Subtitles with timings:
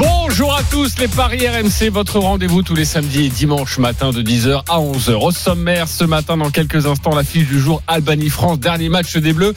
[0.00, 4.22] Bonjour à tous, les Paris RMC, votre rendez-vous tous les samedis et dimanches matin de
[4.22, 5.12] 10h à 11h.
[5.12, 9.34] Au sommaire, ce matin, dans quelques instants, la fiche du jour Albanie-France, dernier match des
[9.34, 9.52] Bleus.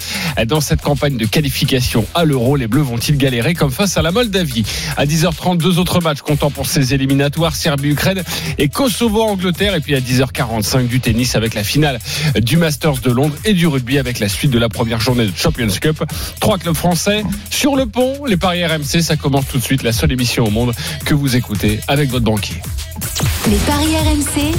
[0.48, 4.12] Dans cette campagne de qualification à l'Euro, les Bleus vont-ils galérer comme face à la
[4.12, 4.66] Moldavie?
[4.98, 8.22] À 10h30, deux autres matchs comptant pour ces éliminatoires, Serbie-Ukraine
[8.58, 9.76] et Kosovo-Angleterre.
[9.76, 12.00] Et puis à 10h45, du tennis avec la finale
[12.36, 15.32] du Masters de Londres et du rugby avec la suite de la première journée de
[15.34, 16.04] Champions Cup.
[16.42, 19.94] Trois clubs français sur le pont, les Paris RMC, ça commence tout de suite, la
[19.94, 20.74] seule émission au monde
[21.06, 22.62] que vous écoutez avec votre banquier.
[23.50, 24.54] Les paris RMC,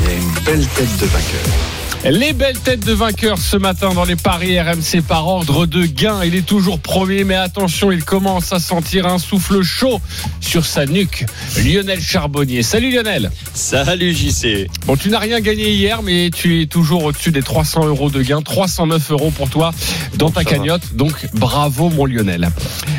[2.10, 6.22] Les belles têtes de vainqueurs ce matin dans les paris RMC par ordre de gain.
[6.22, 10.02] Il est toujours premier, mais attention, il commence à sentir un souffle chaud
[10.38, 11.24] sur sa nuque.
[11.56, 12.62] Lionel Charbonnier.
[12.62, 13.30] Salut Lionel.
[13.55, 14.69] Salut JC.
[14.84, 18.20] Bon, tu n'as rien gagné hier, mais tu es toujours au-dessus des 300 euros de
[18.20, 18.42] gain.
[18.42, 19.72] 309 euros pour toi
[20.16, 20.94] dans ta cagnotte.
[20.94, 22.50] Donc, bravo mon Lionel.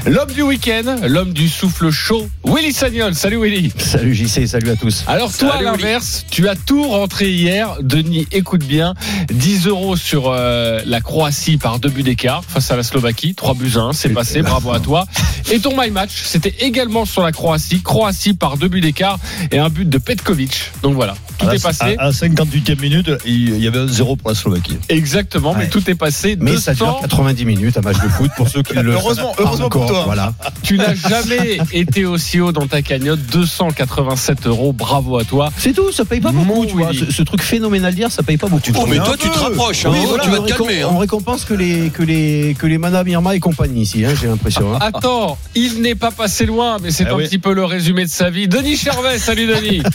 [0.08, 3.14] L'homme du week-end, l'homme du souffle chaud, Willy Sagnol.
[3.14, 3.72] Salut Willy.
[3.78, 5.04] Salut JC, salut à tous.
[5.06, 7.78] Alors toi, à l'inverse, tu as tout rentré hier.
[7.82, 8.95] Denis, écoute bien.
[9.32, 13.36] 10 euros sur euh, la Croatie par deux buts d'écart face à la Slovaquie.
[13.36, 14.42] 3 buts à 1, c'est passé.
[14.42, 15.06] Bravo à toi.
[15.52, 17.82] Et ton my match, c'était également sur la Croatie.
[17.82, 19.20] Croatie par deux buts d'écart
[19.52, 20.72] et un but de Petkovic.
[20.82, 21.96] Donc voilà, tout À est passé.
[22.00, 24.78] À, à 58e minute, il y avait un zéro pour la Slovaquie.
[24.90, 26.38] Exactement, mais tout est passé.
[26.40, 27.00] Mais ça dure 200.
[27.02, 30.04] 90 minutes, un match de foot pour ceux qui le Heureusement- heureusement pour toi.
[30.06, 30.34] Voilà.
[30.64, 33.20] Tu n'as jamais été aussi haut dans ta cagnotte.
[33.32, 34.74] 287 euros.
[34.74, 35.52] Bravo à toi.
[35.58, 36.92] C'est tout, ça paye pas beaucoup, Mon tu vois.
[36.94, 38.72] Ce, ce truc phénoménal d'hier, ça paye pas beaucoup.
[38.78, 39.90] Oh, mais toi, tu te rapproches, hein.
[39.94, 40.82] Oui, voilà, tu vas on te calmer.
[40.82, 40.90] hein.
[40.92, 44.28] On récompense que les que les que les Madame Irma et compagnie ici, hein, j'ai
[44.28, 44.74] l'impression.
[44.76, 44.80] hein.
[44.82, 47.24] Attends, il n'est pas passé loin, mais c'est Ah un oui.
[47.26, 48.48] petit peu le résumé de sa vie.
[48.48, 49.82] Denis Charvet, salut Denis.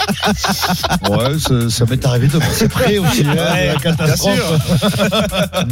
[1.11, 3.25] Ouais, ça, ça m'est arrivé de passer près aussi.
[3.27, 4.41] hein, catastrophe.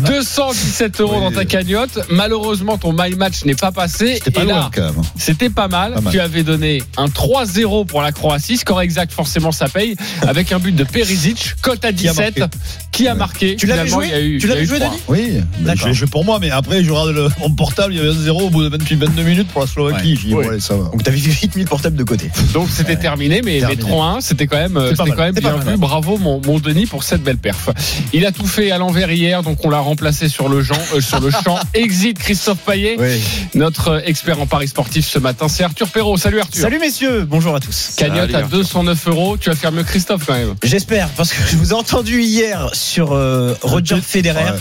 [0.07, 1.23] 217 euros Oui.
[1.25, 1.99] dans ta cagnotte.
[2.11, 4.15] Malheureusement, ton my match n'est pas passé.
[4.15, 5.03] C'était pas Et loin là, quand même.
[5.17, 5.95] c'était pas mal.
[5.95, 6.13] Pas mal.
[6.13, 8.57] Tu avais donné un 3-0 pour la Croatie.
[8.59, 9.97] Score exact, forcément, ça paye.
[10.23, 12.57] Avec un but de Perisic, cote à Qui a 17, marqué.
[12.99, 13.55] Qui a marqué.
[13.55, 14.81] Tu l'avais joué il y a eu, Tu l'avais joué.
[14.81, 17.95] Denis Oui, ben, je l'ai joué pour moi, mais après, je regarde le, mon portable,
[17.95, 20.19] il y avait un zéro au bout de 28-22 minutes pour la Slovaquie.
[20.35, 20.57] Ouais.
[20.57, 20.91] Dit, ça va.
[20.91, 22.29] Donc t'avais vite mis le portable de côté.
[22.53, 23.83] Donc c'était terminé, mais, mais Terminé.
[23.83, 25.77] 3-1, c'était quand même, c'était quand bien mal, vu.
[25.77, 27.71] Bravo mon, mon Denis pour cette belle perf.
[28.13, 31.01] Il a tout fait à l'envers hier, donc on l'a remplacé sur le, champ, euh,
[31.01, 31.57] sur le champ.
[31.75, 33.21] Exit Christophe Payet, Oui.
[33.55, 35.47] notre expert en paris sportif ce matin.
[35.49, 36.17] C'est Arthur Perrault.
[36.17, 36.63] Salut Arthur.
[36.63, 37.93] Salut messieurs, bonjour à tous.
[37.97, 38.59] Cagnotte à Arthur.
[38.59, 39.37] 209 euros.
[39.37, 40.57] Tu vas faire mieux Christophe quand même.
[40.65, 43.97] J'espère, parce que je vous ai entendu hier sur euh, Roger.
[44.03, 44.53] Federer.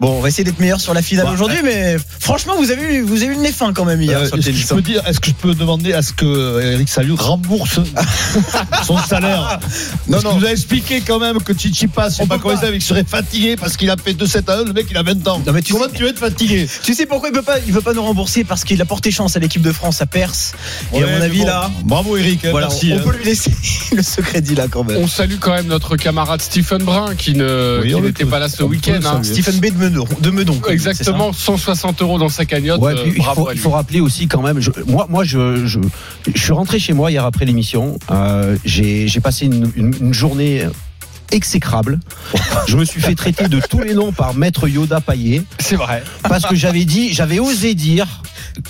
[0.00, 1.32] Bon, on va essayer d'être meilleur sur la finale Ouais.
[1.32, 4.18] aujourd'hui, mais franchement, vous avez eu, vous avez eu le nez fin quand même hier
[4.18, 6.12] Euh, sur le est-ce, que je peux dire, est-ce que je peux demander à ce
[6.12, 7.80] que Eric Salou rembourse
[8.86, 9.58] son salaire?
[10.06, 10.38] Non, Parce non.
[10.38, 13.90] vous avez expliqué quand même que Chichipas, On pas comment il serait fatigué parce qu'il
[13.90, 15.42] a fait 2-7 à 1, le mec il a 20 ans.
[15.46, 16.68] Non, mais tu comment sais- tu veux être fatigué?
[16.82, 18.44] Tu sais pourquoi il veut pas, il veut pas nous rembourser?
[18.44, 20.52] Parce qu'il a porté chance à l'équipe de France à Perse.
[20.94, 22.92] Et à mon avis bon, là, Bravo Eric, hein, voilà, merci.
[22.92, 23.02] on, hein.
[23.04, 23.52] peut lui laisser
[23.94, 24.96] le secret dit là quand même.
[24.98, 27.44] On salue quand même notre camarade Stephen Brun qui ne
[27.82, 29.00] Oui, le n'était pas là ce week-end.
[29.04, 29.22] hein.
[29.22, 32.80] Stephen B de Meudon, de Exactement, 160 euros dans sa cagnotte.
[32.80, 34.60] Ouais, Euh, il, faut, il rappeler aussi quand même.
[34.60, 35.78] je- moi, moi, je, je,
[36.34, 37.98] je suis rentré chez moi hier après l'émission.
[38.10, 40.66] Euh, j'ai passé une, une- une journée
[41.32, 42.00] exécrable.
[42.66, 46.02] Je me suis fait traiter de tous les noms par Maître Yoda Payet C'est vrai.
[46.22, 48.22] parce que j'avais dit, j'avais osé dire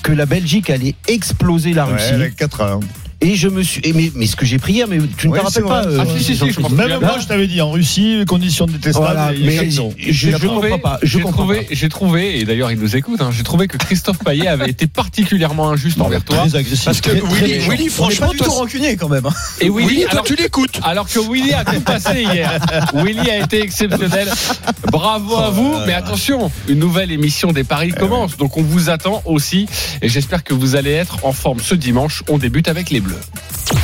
[0.03, 2.13] que la Belgique allait exploser la Ouais, Russie.
[2.15, 2.81] avec 4 ans.
[3.23, 3.81] Et je me suis.
[3.85, 5.65] et mais, mais ce que j'ai pris hier, mais tu ne Oui, te c'est rappelles
[5.69, 5.95] pas vrai.
[5.95, 6.61] euh, Ah, si, si, si, je.
[6.75, 9.57] Même Là- moi je t'avais dit, en Russie, conditions détestables, Voilà, il y a mais
[9.59, 9.91] 4 je, ans.
[9.99, 10.99] je, J'ai trouvé- comprends pas.
[11.03, 13.77] Je J'ai comprends trouvé, j'ai trouvé, et d'ailleurs il nous écoute, hein, j'ai trouvé que
[13.77, 16.39] Christophe Payet avait été particulièrement injuste envers toi.
[16.47, 16.85] Très agressif.
[16.87, 17.59] Parce que Willy.
[17.69, 19.27] Willy, franchement, du tout toi, rancunier quand même.
[19.27, 19.35] hein.
[19.61, 20.81] Et Willy, Willy, toi, alors, tu l'écoutes.
[20.83, 22.59] alors que Willy a tout passé hier.
[22.95, 24.29] Willy a été exceptionnel.
[24.91, 25.77] Bravo à vous.
[25.87, 28.37] Mais attention, une nouvelle émission des paris commence.
[28.39, 29.67] Donc on vous attend aussi.
[30.01, 32.23] Et j'espère que vous allez être en forme ce dimanche.
[32.29, 33.10] On débute avec les Bleus.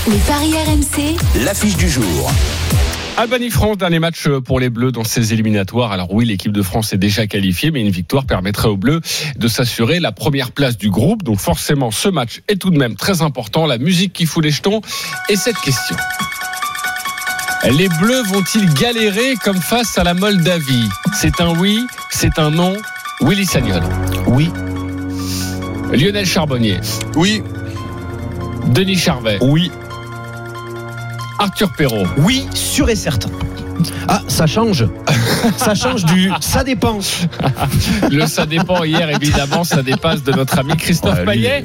[0.08, 2.30] Les paris RMC, L'affiche du jour.
[3.16, 5.90] Albanie-France, dernier match pour les Bleus dans ces éliminatoires.
[5.92, 9.00] Alors oui, l'équipe de France est déjà qualifiée, mais une victoire permettrait aux Bleus
[9.36, 11.22] de s'assurer la première place du groupe.
[11.22, 13.66] Donc forcément, ce match est tout de même très important.
[13.66, 14.80] La musique qui fout les jetons
[15.28, 15.96] et cette question.
[17.64, 22.76] Les Bleus vont-ils galérer comme face à la Moldavie C'est un oui, c'est un non.
[23.22, 23.82] Willy Sagnol.
[24.26, 24.50] Oui,
[25.92, 26.80] Lionel Charbonnier.
[27.14, 27.42] Oui,
[28.66, 29.38] Denis Charvet.
[29.40, 29.70] Oui,
[31.38, 32.06] Arthur Perrault.
[32.18, 33.30] Oui, sûr et certain.
[34.08, 34.86] Ah, ça change.
[35.56, 36.30] ça change du.
[36.40, 36.98] Ça dépend.
[38.10, 41.64] Le ça dépend hier, évidemment, ça dépasse de notre ami Christophe Ouais, lui, Payet.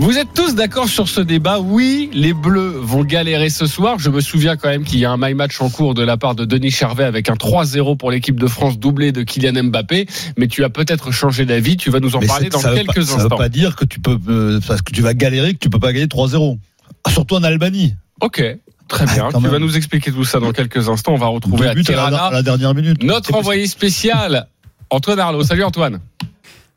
[0.00, 1.58] Vous êtes tous d'accord sur ce débat?
[1.58, 3.98] Oui, les Bleus vont galérer ce soir.
[3.98, 6.16] Je me souviens quand même qu'il y a un my match en cours de la
[6.16, 10.06] part de Denis Charvet avec un 3-0 pour l'équipe de France doublé de Kylian Mbappé.
[10.36, 11.76] Mais tu as peut-être changé d'avis.
[11.76, 13.36] Tu vas nous en Mais parler dans quelques pas, Ça veut instants.
[13.36, 15.92] pas dire que tu peux, euh, parce que tu vas galérer, que tu peux pas
[15.92, 16.58] gagner 3-0.
[17.02, 17.96] Ah, Surtout en Albanie.
[18.20, 18.40] Ok,
[18.86, 19.24] très bien.
[19.26, 21.14] Ah, quand tu vas nous expliquer tout ça dans quelques instants.
[21.14, 23.02] On va retrouver à à la, Tirana à la dernière minute.
[23.02, 24.46] notre envoyé spécial.
[24.90, 25.42] Antoine Arnaud.
[25.42, 25.98] Salut Antoine.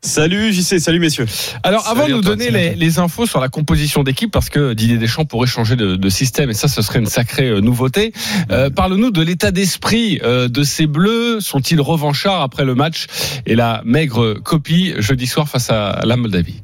[0.04, 1.26] Salut JC, salut messieurs.
[1.62, 4.98] Alors, avant Salut de nous donner les infos sur la composition d'équipe, parce que Didier
[4.98, 8.12] Deschamps pourrait changer de, de système, et ça, ce serait une sacrée euh, nouveauté.
[8.50, 11.38] Euh, Parle-nous de l'état d'esprit euh, de ces Bleus.
[11.40, 13.06] Sont-ils revanchards après le match
[13.46, 16.62] et la maigre copie jeudi soir face à la Moldavie?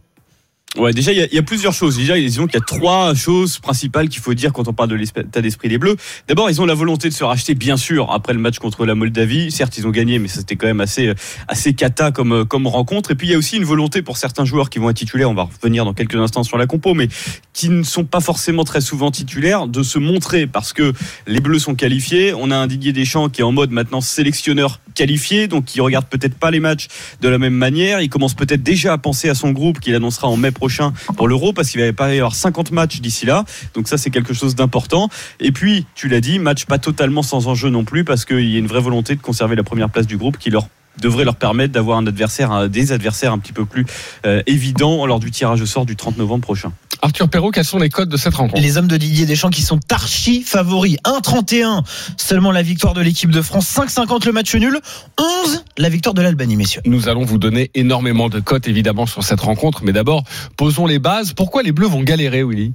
[0.76, 1.97] Ouais, déjà, il y, a- il plusieurs choses.
[1.97, 4.97] Déjà, disons qu'il y a trois choses principales qu'il faut dire quand on parle de
[4.97, 5.97] l'état d'esprit des Bleus.
[6.29, 8.94] D'abord, ils ont la volonté de se racheter, bien sûr, après le match contre la
[8.94, 9.50] Moldavie.
[9.50, 11.15] Certes, ils ont gagné, mais c'était quand même assez,
[11.49, 13.12] assez cata comme, comme rencontre.
[13.12, 15.31] Et puis, il y a aussi une volonté pour certains joueurs qui vont être titulaires.
[15.31, 17.09] On va revenir dans quelques instants sur la compo, mais
[17.55, 20.93] qui ne sont pas forcément très souvent titulaires, de se montrer parce que
[21.26, 22.35] les Bleus sont qualifiés.
[22.35, 26.06] On a un Didier Deschamps qui est en mode maintenant sélectionneur qualifié, donc qui regarde
[26.06, 26.88] peut-être pas les matchs
[27.23, 28.00] de la même manière.
[28.03, 31.28] Il commence peut-être déjà à penser à son groupe qu'il annoncera en mai prochain pour
[31.28, 33.44] l'Euro parce qu'il va pas y avoir 50 matchs d'ici là.
[33.75, 35.08] Donc ça c'est quelque chose d'important.
[35.40, 38.56] Et puis tu l'as dit, match pas totalement sans enjeu non plus parce qu'il y
[38.56, 40.69] a une vraie volonté de conserver la première place du groupe qui leur
[41.00, 43.87] devrait leur permettre d'avoir un adversaire, un- des adversaires un petit peu plus
[44.27, 46.73] euh, évidents lors du tirage au sort du 30 novembre prochain.
[47.00, 48.61] Arthur Perrault, quels sont les codes de cette rencontre?
[48.61, 50.97] Les hommes de Didier Deschamps qui sont archi favoris.
[51.05, 51.85] 1,31
[52.17, 53.67] seulement la victoire de l'équipe de France.
[53.73, 54.81] 5,50 le match nul.
[55.17, 56.81] 11 la victoire de l'Albanie, messieurs.
[56.87, 59.83] Nous allons vous donner énormément de cotes, évidemment, sur cette rencontre.
[59.85, 60.25] Mais d'abord,
[60.56, 61.35] posons les bases.
[61.35, 62.73] Pourquoi les Bleus vont galérer, Willy?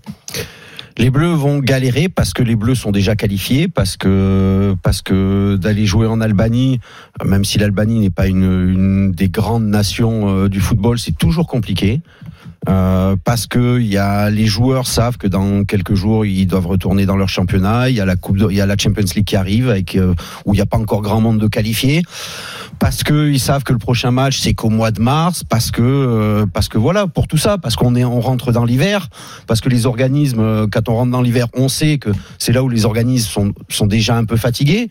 [0.98, 5.56] Les Bleus vont galérer parce que les Bleus sont déjà qualifiés, parce que parce que
[5.56, 6.80] d'aller jouer en Albanie,
[7.26, 12.02] même si l'Albanie n'est pas une, des grandes nations euh, du football, c'est toujours compliqué.
[12.70, 17.06] Euh, parce que y a les joueurs savent que dans quelques jours ils doivent retourner
[17.06, 17.90] dans leur championnat.
[17.90, 20.14] Il y a la coupe, il y a la Champions League qui arrive avec euh,
[20.46, 22.04] où il n'y a pas encore grand monde de qualifiés.
[22.80, 25.44] Parce que ils savent que le prochain match c'est qu'au mois de mars.
[25.44, 27.58] Parce que euh, parce que voilà pour tout ça.
[27.58, 29.10] Parce qu'on est on rentre dans l'hiver.
[29.48, 32.64] Parce que les organismes euh, quand on rentre dans l'hiver on sait que c'est là
[32.64, 34.88] où les organismes sont sont déjà un peu fatigués.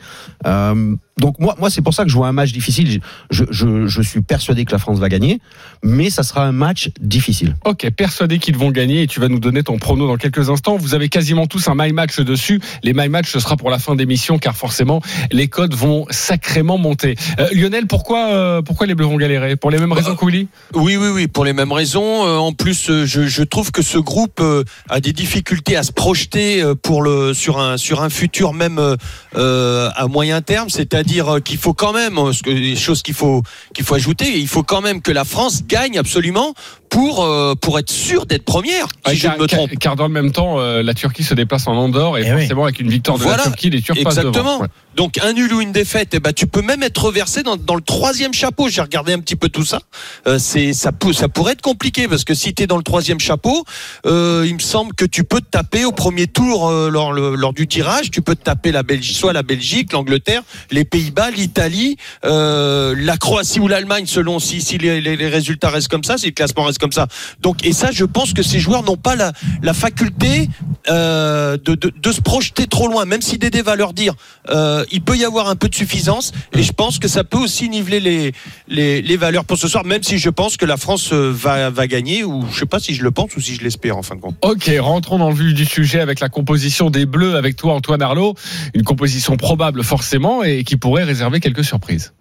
[0.46, 3.00] Euh, donc moi moi c'est pour ça que je vois un match difficile.
[3.30, 5.40] Je, je je suis persuadé que la France va gagner,
[5.82, 7.56] mais ça sera un match difficile.
[7.64, 10.76] Ok, persuadé qu'ils vont gagner et tu vas nous donner ton prono dans quelques instants.
[10.76, 12.60] Vous avez quasiment tous un my match dessus.
[12.82, 16.78] Les my match, ce sera pour la fin d'émission car forcément les codes vont sacrément
[16.78, 17.16] monter.
[17.38, 19.56] Euh, Lionel, pourquoi euh, pourquoi les Bleus vont galérer?
[19.56, 20.48] Pour les mêmes raisons que Willy?
[20.74, 22.26] Oui, oui, oui, pour les mêmes raisons.
[22.26, 25.82] Euh, en plus, euh, je, je trouve que ce groupe euh, a des difficultés à
[25.82, 28.96] se projeter euh, pour le sur un sur un futur même euh,
[29.36, 30.70] euh, à moyen terme.
[30.70, 33.42] C'est-à-dire euh, qu'il faut quand même, euh, choses qu'il faut
[33.74, 36.54] qu'il faut ajouter, il faut quand même que la France gagne absolument
[36.92, 38.86] pour euh, pour être sûr d'être première.
[39.08, 39.70] Si je car, me trompe.
[39.70, 42.32] car- car dans le même temps, euh, la Turquie se déplace en Andorre et Eh
[42.34, 42.40] oui.
[42.40, 43.38] forcément avec une victoire de Voilà.
[43.38, 44.32] la Turquie, les Turcs passent Exactement.
[44.58, 44.60] devant.
[44.60, 44.68] Ouais.
[44.94, 47.76] Donc un nul ou une défaite, eh ben tu peux même être reversé dans, dans
[47.76, 48.68] le troisième chapeau.
[48.68, 49.80] J'ai regardé un petit peu tout ça.
[50.26, 52.82] Euh, c'est ça peut ça pourrait être compliqué parce que si tu es dans le
[52.82, 53.64] troisième chapeau,
[54.04, 57.34] euh, il me semble que tu peux te taper au premier tour euh, lors, le-
[57.36, 61.30] lors du tirage, tu peux te taper la Belgique, soit la Belgique, l'Angleterre, les Pays-Bas,
[61.30, 61.96] l'Italie,
[62.26, 66.18] euh, la Croatie ou l'Allemagne selon si si les, les- les résultats restent comme ça,
[66.18, 67.06] si le classement reste comme ça.
[67.40, 69.32] Donc et ça, je pense que ces joueurs n'ont pas la,
[69.72, 70.48] faculté
[70.88, 74.14] euh, de, se projeter trop loin, même si Dédé va leur dire,
[74.50, 77.38] euh, il peut y avoir un peu de suffisance, et je pense que ça peut
[77.38, 78.32] aussi niveler
[78.68, 82.24] les, valeurs pour ce soir, même si je pense que la France euh, va, gagner,
[82.24, 84.20] ou je sais pas si je le pense ou si je l'espère en fin de
[84.20, 84.34] compte.
[84.42, 88.02] Ok, rentrons dans le vif du sujet avec la composition des Bleus avec toi Antoine
[88.02, 88.34] Arlot.
[88.74, 92.12] Une composition probable forcément et qui pourrait réserver quelques surprises.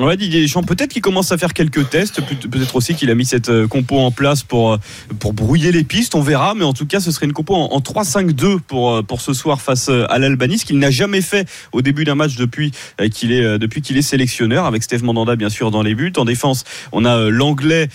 [0.00, 3.14] Ouais, Didier Deschamps, peut-être qu'il commence à faire quelques tests, peut- peut-être aussi qu'il a
[3.14, 4.76] mis cette euh, compo en place pour, euh,
[5.18, 7.66] pour brouiller les pistes, on verra, mais en tout cas, ce serait une compo en,
[7.74, 11.46] en 3-5-2 pour, euh, pour ce soir face à l'Albanie, ce qu'il n'a jamais fait
[11.72, 12.72] au début d'un match depuis
[13.12, 16.10] qu'il est, depuis qu'il est sélectionneur, avec Steve Mandanda bien sûr dans les buts.
[16.16, 17.88] En défense, on a l'anglais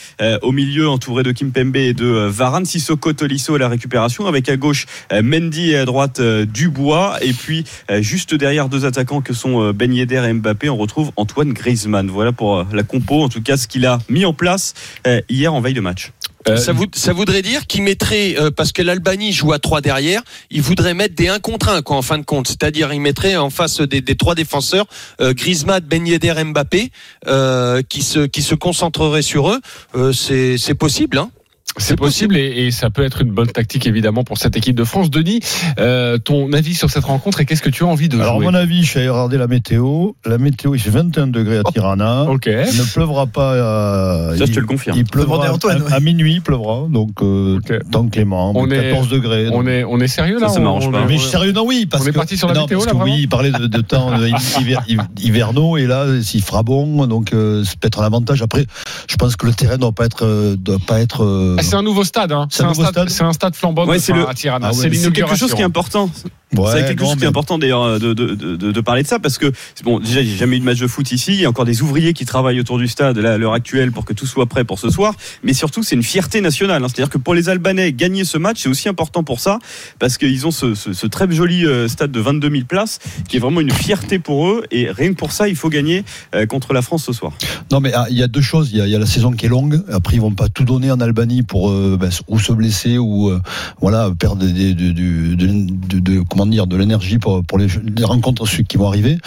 [0.43, 4.49] au milieu entouré de Kim Pembe et de Varane, Sissoko Tolisso à la récupération, avec
[4.49, 7.63] à gauche Mendy et à droite Dubois, et puis
[8.01, 11.86] juste derrière deux attaquants que sont Ben Yedder et Mbappé, on retrouve Antoine Griezmann.
[12.09, 14.73] Voilà pour euh, la compo, en tout cas ce qu'il a mis en place
[15.07, 16.11] euh, hier en veille de match.
[16.47, 19.81] Euh, ça, voud- ça voudrait dire qu'il mettrait, euh, parce que l'Albanie joue à 3
[19.81, 22.47] derrière, il voudrait mettre des 1 contre 1 quoi, en fin de compte.
[22.47, 24.85] C'est-à-dire il mettrait en face des, des trois défenseurs,
[25.19, 26.91] euh, Griezmann, Ben Yedder, Mbappé,
[27.27, 29.59] euh, qui, se, qui se concentreraient sur eux.
[29.95, 31.31] Euh, c'est c'est possible, hein
[31.77, 34.83] C'est possible et, et ça peut être une bonne tactique évidemment pour cette équipe de
[34.83, 35.09] France.
[35.09, 35.39] Denis,
[35.79, 38.35] euh, ton avis sur cette rencontre et qu'est-ce que tu as envie de Alors, à
[38.37, 40.11] jouer mon avis, je suis allé regarder la météo.
[40.25, 42.23] La météo, il fait 21 degrés à Tirana.
[42.23, 42.45] Ok.
[42.47, 43.53] Il ne pleuvra pas.
[43.53, 44.97] euh, Ça, je il- te le confirme.
[44.97, 46.85] Il pleuvra à Antoine, à, à minuit, il pleuvra.
[46.89, 47.89] Donc, euh, Ok.
[47.91, 48.51] temps clément.
[48.55, 49.49] On On est- 14 degrés.
[49.51, 51.01] On est, on est sérieux là Ça, ça m'arrange pas.
[51.03, 51.85] on- Mais sérieux, non, oui.
[51.85, 53.51] Parce On est que, parti sur la non, météo, parce là, que oui, il parlait
[53.51, 54.11] de, de temps
[54.59, 54.83] hiver-
[55.21, 58.41] hivernaux, et là, s'il fera bon, donc euh, c'est peut-être un avantage.
[58.41, 58.65] Après,
[59.09, 60.55] je pense que le terrain ne doit pas être.
[60.55, 62.47] doit pas être euh, Ah, c'est un nouveau stade, hein.
[62.49, 64.69] C'est un stade, stade c'est un stade flambant Ouais, le- à Tirana.
[64.71, 66.09] Ah ouais, c'est quelque chose qui est important.
[66.55, 69.03] ouais, c'est quelque non, chose qui est important d'ailleurs de, de, de, de- de parler
[69.03, 69.51] de ça parce que
[69.83, 71.81] bon déjà j'ai jamais eu de match de foot ici il y a encore des
[71.81, 74.63] ouvriers qui travaillent autour du stade là, à l'heure actuelle pour que tout soit prêt
[74.63, 76.87] pour ce soir mais surtout c'est une fierté nationale hein.
[76.87, 79.59] c'est-à-dire que pour les Albanais gagner ce match c'est aussi important pour ça
[79.99, 83.35] parce qu'ils ont ce, ce, ce très joli euh, stade de 22 000 places qui
[83.35, 86.45] est vraiment une fierté pour eux et rien que pour ça il faut gagner euh,
[86.45, 87.33] contre la France ce soir
[87.73, 88.69] Non, mais ah, il y a deux choses.
[88.71, 89.81] Il y y a la saison qui est longue.
[89.91, 93.29] Après, ils vont pas tout donner en Albanie pour euh, ben, ou se blesser ou
[93.29, 93.41] euh,
[93.81, 97.67] voilà perdre de, de- l'énergie pour, les,
[98.03, 99.17] rencontres qui vont arriver.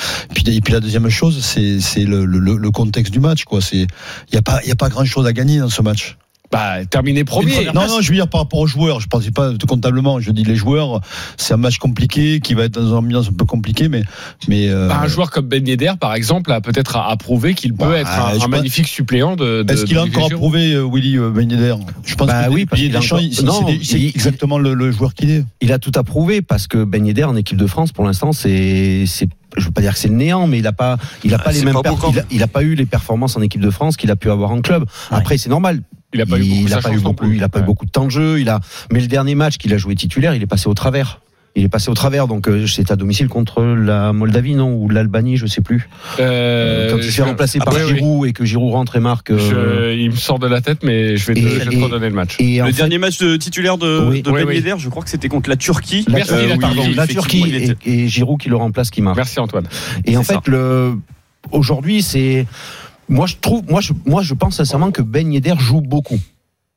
[0.46, 3.44] Et puis la deuxième chose, c'est le, le, contexte du match.
[3.44, 3.60] Quoi.
[3.60, 3.86] C'est
[4.28, 6.16] il y a pas il y a pas grand chose à gagner dans ce match.
[6.50, 7.66] Bah, terminé premier.
[7.72, 8.98] Non, non, je veux dire par rapport aux joueurs.
[9.00, 10.18] Je pensais pas comptablement.
[10.18, 11.00] Je dis les joueurs.
[11.36, 14.02] C'est un match compliqué qui va être dans une ambiance un peu compliquée, mais
[14.48, 17.54] mais euh, Bah, un joueur comme Ben Yedder, par exemple, a peut-être à, à prouver
[17.54, 19.62] qu'il peut Bah, être un, pense- magnifique suppléant de.
[19.62, 21.76] de Est-ce qu'il a encore approuvé euh, Willy euh, Ben Yedder?
[22.04, 24.74] Je pense Bah que oui, parce qu'il a c'est- non, c'est c'est il- exactement le,
[24.74, 25.44] le joueur qu'il est.
[25.60, 29.04] Il a tout approuvé parce que Ben Yedder en équipe de France, pour l'instant, c'est,
[29.06, 31.36] c'est, je veux pas dire que c'est le néant, mais il a pas, il a
[31.40, 32.86] Ah, pas les mêmes, pas per- beau quand il, a, il a pas eu les
[32.86, 34.84] performances en équipe de France qu'il a pu avoir en club.
[35.12, 35.80] Après, c'est normal.
[36.12, 37.36] Il a pas eu beaucoup, il a pas eu beaucoup, plus.
[37.36, 37.66] il a pas eu Ouais.
[37.66, 38.40] beaucoup de temps de jeu.
[38.40, 38.60] Il a,
[38.92, 41.20] mais le dernier match qu'il a joué titulaire, il est passé au travers.
[41.56, 44.88] Il est passé au travers, donc euh, c'est à domicile contre la Moldavie, non, ou
[44.88, 45.88] l'Albanie, je sais plus.
[46.20, 47.94] Euh, Quand il se fait je- remplacer Ah, par oui, oui.
[47.96, 49.30] Giroud et que Giroud rentre et marque.
[49.32, 51.64] euh, Je- il me sort de la tête, mais je vais te, Et- je vais
[51.66, 52.36] te et- redonner le match.
[52.38, 54.22] et le fait, dernier match de titulaire de, Oui.
[54.22, 54.52] de Oui, Ben.
[54.54, 57.42] Yedder je crois que c'était contre la Turquie la, Merci, Euh, la pardon, la Turquie
[57.52, 59.16] était- et, et Giroud qui le remplace, qui marque.
[59.16, 59.66] Merci Antoine.
[60.04, 60.94] Et en fait, le
[61.50, 62.46] aujourd'hui, c'est
[63.10, 66.18] moi je trouve, moi je, moi je pense sincèrement que Ben Yedder joue beaucoup,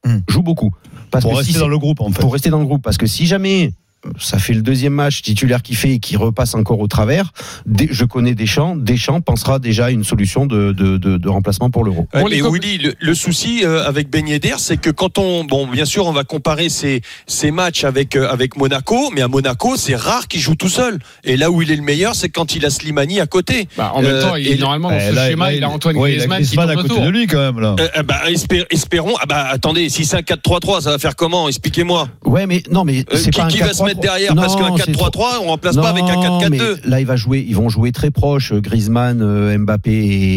[0.05, 0.17] Hmm.
[0.27, 0.71] joue beaucoup,
[1.11, 2.19] parce Pour que rester si dans le groupe, en fait.
[2.19, 3.71] pour rester dans le groupe, parce que si jamais
[4.19, 7.31] ça fait le deuxième match titulaire qu'il fait et qui repasse encore au travers.
[7.65, 8.75] Des- je connais Deschamps.
[8.75, 12.07] Deschamps pensera déjà à une solution de, de, de, de remplacement pour l'Euro.
[12.13, 15.43] Ouais, mais cop- Willy, le, le souci euh, avec Ben Yedder, c'est que quand on,
[15.45, 19.27] bon, bien sûr, on va comparer ces, ces matchs avec euh, avec Monaco, mais à
[19.27, 20.99] Monaco, c'est rare qu'il joue tout seul.
[21.23, 23.67] Et là où il est le meilleur, c'est quand il a Slimani à côté.
[23.77, 25.63] Bah, en même Euh, temps, il, et- normalement dans Eh, ce là, schéma, là, il
[25.63, 27.75] a Antoine ouais, il a Griezmann, Griezmann qui à côté de lui, quand même, là.
[27.79, 29.13] Euh, euh, bah, espé- espérons.
[29.21, 31.47] Ah bah attendez, si c'est un 4-3-3, ça va faire comment?
[31.47, 32.09] Expliquez-moi.
[32.25, 33.85] Ouais, mais non, mais Euh, qui un qui va se 4-3-3.
[33.95, 36.87] Mettre derrière Parce qu'un Non, c'est 4-3-3, on remplace Non, pas avec un mais 4-4-2.
[36.89, 40.35] Là, il va jouer, ils vont jouer très proches, euh, Griezmann, euh, Mbappé et,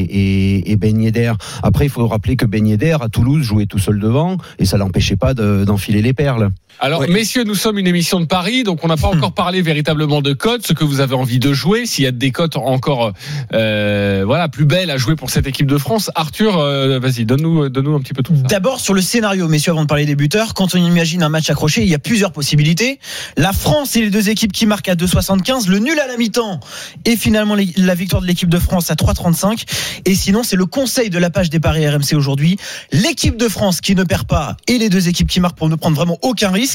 [0.59, 1.33] et, et Ben Yedder.
[1.63, 4.77] Après, il faut rappeler que Ben Yedder à Toulouse jouait tout seul devant et ça
[4.77, 6.51] l'empêchait pas de- d'enfiler les perles.
[6.79, 10.21] Alors, messieurs, nous sommes une émission de Paris, donc on n'a pas encore parlé véritablement
[10.21, 13.13] de cotes, ce que vous avez envie de jouer, s'il y a des cotes encore,
[13.55, 16.11] euh, voilà, plus belles à jouer pour cette équipe de France.
[16.15, 18.43] Arthur, euh, vas-y, donne-nous, donne-nous un petit peu tout ça.
[18.43, 21.49] D'abord sur le scénario, messieurs, avant de parler des buteurs, quand on imagine un match
[21.49, 22.99] accroché, il y a plusieurs possibilités.
[23.39, 26.61] La France et les deux équipes qui marquent à 2,75, le nul à la mi-temps
[27.07, 29.65] et finalement la victoire de l'équipe de France à 3,35.
[30.05, 32.59] Et sinon, c'est le conseil de la page des paris RMC aujourd'hui.
[32.93, 35.77] L'équipe de France qui ne perd pas et les deux équipes qui marquent pour ne
[35.77, 36.66] prendre vraiment aucun risque.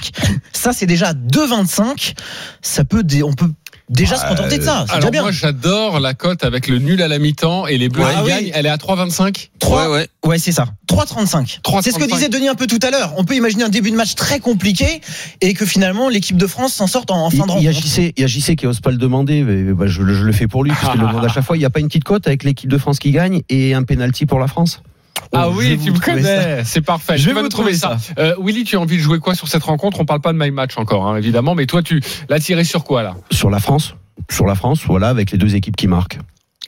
[0.53, 2.13] Ça, c'est déjà 2,25.
[2.62, 3.50] Ça peut, dé- on peut
[3.89, 4.86] déjà se contenter de ça.
[4.88, 5.21] C'est déjà Alors bien.
[5.24, 8.29] moi, j'adore la cote avec le nul à la mi-temps et les Bleus Ah oui.
[8.29, 8.51] gagnent.
[8.53, 9.50] Elle est à 3,25.
[9.60, 10.07] Trois- Ouais, ouais.
[10.25, 10.65] Ouais, c'est ça.
[10.88, 11.60] 3,35.
[11.63, 11.81] 3,35.
[11.83, 13.13] C'est ce que disait Denis un peu tout à l'heure.
[13.17, 15.01] On peut imaginer un début de match très compliqué
[15.41, 17.57] et que finalement l'équipe de France s'en sorte en, fin de rencontre.
[17.60, 20.31] Il y a JC qui ose pas le demander, mais bah, je, le- je le
[20.31, 21.55] fais pour lui puisqu'il le demande à chaque fois.
[21.57, 23.83] Il n'y a pas une petite cote avec l'équipe de France qui gagne et un
[23.83, 24.81] penalty pour la France.
[25.33, 27.17] Ah Oh, oui, tu me connais, c'est parfait.
[27.17, 27.97] Je tu vais trouver trouver ça.
[28.17, 29.99] Euh, Willy, tu as envie de jouer quoi sur cette rencontre?
[30.01, 32.83] On parle pas de my match encore, hein, évidemment, mais toi, tu l'as tiré sur
[32.83, 33.15] quoi là?
[33.31, 33.95] Sur la France,
[34.29, 36.19] sur la France, voilà, avec les deux équipes qui marquent.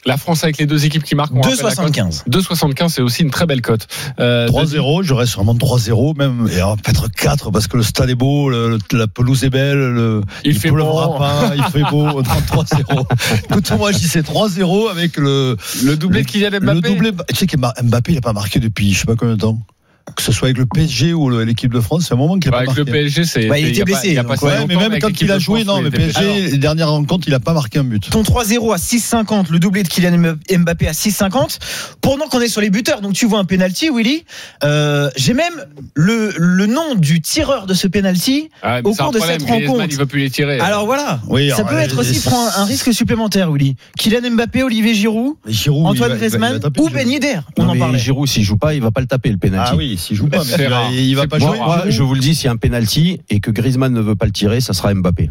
[0.05, 1.33] La France avec les deux équipes qui marquent.
[1.33, 1.91] on rappelle la cote.
[1.95, 2.23] 2,75.
[2.29, 3.87] 2,75, c'est aussi une très belle cote.
[4.19, 8.09] Euh, 3-0, je reste vraiment 3-0 même, et alors, peut-être 4 parce que le stade
[8.09, 11.17] est beau, le- la pelouse est belle, le, Il fait pleuvra bon.
[11.19, 13.05] pas, il fait beau, 3-0.
[13.49, 15.55] Écoute, moi, dis c'est 3-0 avec le,
[15.85, 16.65] le doublé de Kylian Mbappé.
[16.73, 17.11] le doublé.
[17.29, 19.59] Tu sais que Mbappé, il a pas marqué depuis je sais pas combien de temps.
[20.17, 22.49] Que ce soit avec le PSG ou le- l'équipe de France, c'est un moment qu'il
[22.49, 22.91] a Bah, pas avec le marqué.
[23.03, 23.47] PSG, c'est.
[23.47, 25.21] Bah, il était a pas- blessé, il a pas si Ouais, mais même avec quand
[25.21, 26.51] il a joué, France, non, il était PSG, blessé.
[26.51, 28.09] les dernières rencontres, il a pas marqué un but.
[28.09, 31.57] Ton 3-0 à 6,50, le doublé de Kylian Mbappé à 6,50.
[32.01, 34.25] Pendant qu'on est sur les buteurs, donc tu vois un penalty, Willy.
[34.65, 35.53] Euh, J'ai même
[35.95, 38.49] le, le nom du tireur de ce penalty.
[38.61, 39.87] Ah, au cours de problème, cette Griezmann, rencontre.
[39.93, 40.59] Il veut plus les tirer.
[40.59, 43.77] Alors voilà, Oui, ça alors, peut être aussi pour un, risque supplémentaire, Willy.
[43.97, 46.89] Kylian Mbappé, Olivier Giroud, il Antoine il il Griezmann ou.
[46.89, 47.39] Ben Yedder.
[47.57, 47.97] On en parlait.
[47.97, 49.92] Giroud, s'il joue pas, il va pas le taper le penalty.
[49.93, 50.43] Oui, s'il joue pas,
[50.91, 51.57] il, il va pas jouer.
[51.57, 54.15] Moi, je vous le dis, s'il y a un penalty et que Griezmann ne veut
[54.15, 55.29] pas le tirer, ça sera Mbappé.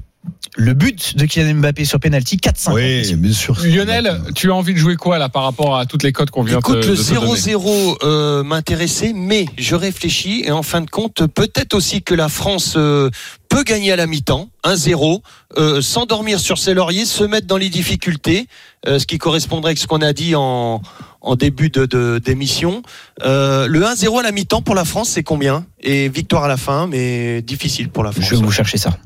[0.57, 2.75] Le but de Kylian Mbappé sur penalty 4-5.
[2.75, 3.57] Oui, bien sûr.
[3.65, 6.43] Lionel, tu as envie de jouer quoi là par rapport à toutes les cotes qu'on
[6.43, 10.63] vient Écoute, te, le de te donner 0-0 euh, m'intéressait, mais je réfléchis et en
[10.63, 13.09] fin de compte, peut-être aussi que la France euh,
[13.49, 15.23] peut gagner à la mi-temps, 1-0,
[15.57, 18.47] euh, s'endormir sur ses lauriers, se mettre dans les difficultés,
[18.87, 20.83] euh, ce qui correspondrait avec ce qu'on a dit en,
[21.23, 22.83] en début de d'émission.
[23.25, 25.65] Euh, le 1-0 à la mi-temps pour la France, c'est combien?
[25.81, 28.27] Et victoire à la fin, mais difficile pour la France.
[28.29, 28.97] Je vais vous chercher ça.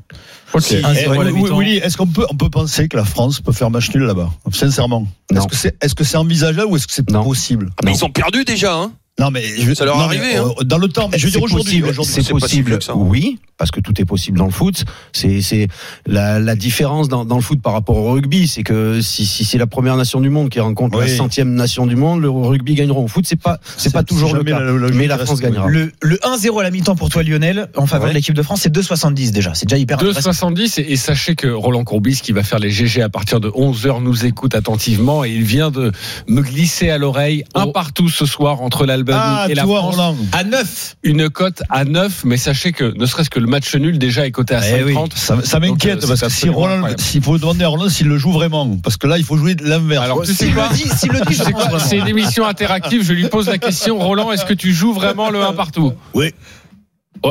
[0.53, 0.63] Ok.
[0.63, 3.51] Si, Un zéro eh, oui, est-ce qu'on peut, on peut penser que la France peut
[3.51, 4.29] faire match nul là-bas?
[4.51, 5.07] Sincèrement.
[5.31, 5.41] Non.
[5.41, 7.23] Est-ce que c'est est -ce c'est envisageable ou est-ce que c'est Non.
[7.23, 7.71] possible?
[7.83, 10.37] Mais ils ont perdu déjà, hein Non, mais je, Ça leur non, est arrivé, mais,
[10.37, 10.45] hein.
[10.59, 11.63] euh, Dans le temps, mais je veux dire aujourd'hui.
[11.81, 12.13] possible, aujourd'hui.
[12.23, 12.95] C'est possible, ça.
[12.95, 14.85] oui, parce que tout est possible dans le foot.
[15.11, 15.67] C'est c'est
[16.05, 19.43] la, la différence dans, dans le foot par rapport au rugby, c'est que si, si
[19.43, 21.15] c'est la première nation du monde qui rencontre la Oui.
[21.15, 23.05] centième nation du monde, le rugby gagneront.
[23.05, 24.59] Au foot, c'est pas c'est pas toujours le cas.
[24.59, 25.67] la- la- la- mais la France gagnera.
[25.67, 28.11] Le, le 1-0 à la mi-temps pour toi Lionel en faveur Ouais.
[28.11, 29.55] de l'équipe de France c'est 2,70 déjà.
[29.55, 30.51] C'est déjà hyper intéressant.
[30.51, 33.49] 2,70 et, et sachez que Roland Courbis qui va faire les GG à partir de
[33.49, 35.91] 11h nous écoute attentivement et il vient de
[36.27, 37.71] me glisser à l'oreille un Oh.
[37.71, 39.95] partout ce soir entre Ah, et la toi, France.
[39.95, 40.17] Roland.
[40.31, 43.97] À 9 Une cote à 9 mais sachez que ne serait-ce que le match nul
[43.99, 45.11] déjà est coté à Eh oui, 5,30.
[45.15, 48.07] ça, ça Donc, m'inquiète euh, parce que si Roland, s'il faut demander à Roland s'il
[48.07, 50.03] le joue vraiment, parce que là il faut jouer de l'inverse.
[50.03, 52.45] Alors tu sais S'il quoi le dit, s'il le dit, je C'est quoi une émission
[52.45, 53.03] interactive.
[53.03, 53.99] Je lui pose la question.
[53.99, 55.93] Roland, est-ce que tu joues vraiment le 1 partout?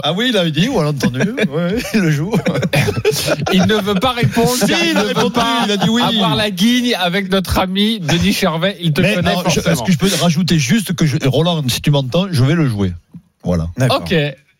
[0.02, 1.20] Ah oui, il avait dit, on l'a entendu.
[1.20, 2.32] ouais, il le joue.
[3.52, 4.48] Il ne veut pas répondre.
[4.54, 6.02] Si, il ne a répondu, pas il a dit oui.
[6.02, 8.76] Avoir la guigne avec notre ami Denis Chervet.
[8.80, 11.90] Il te Mais connaît est-ce que je peux rajouter juste que je- Roland, si tu
[11.90, 12.92] m'entends, je vais le jouer.
[13.44, 13.68] Voilà.
[13.76, 14.02] D'accord.
[14.02, 14.14] Ok.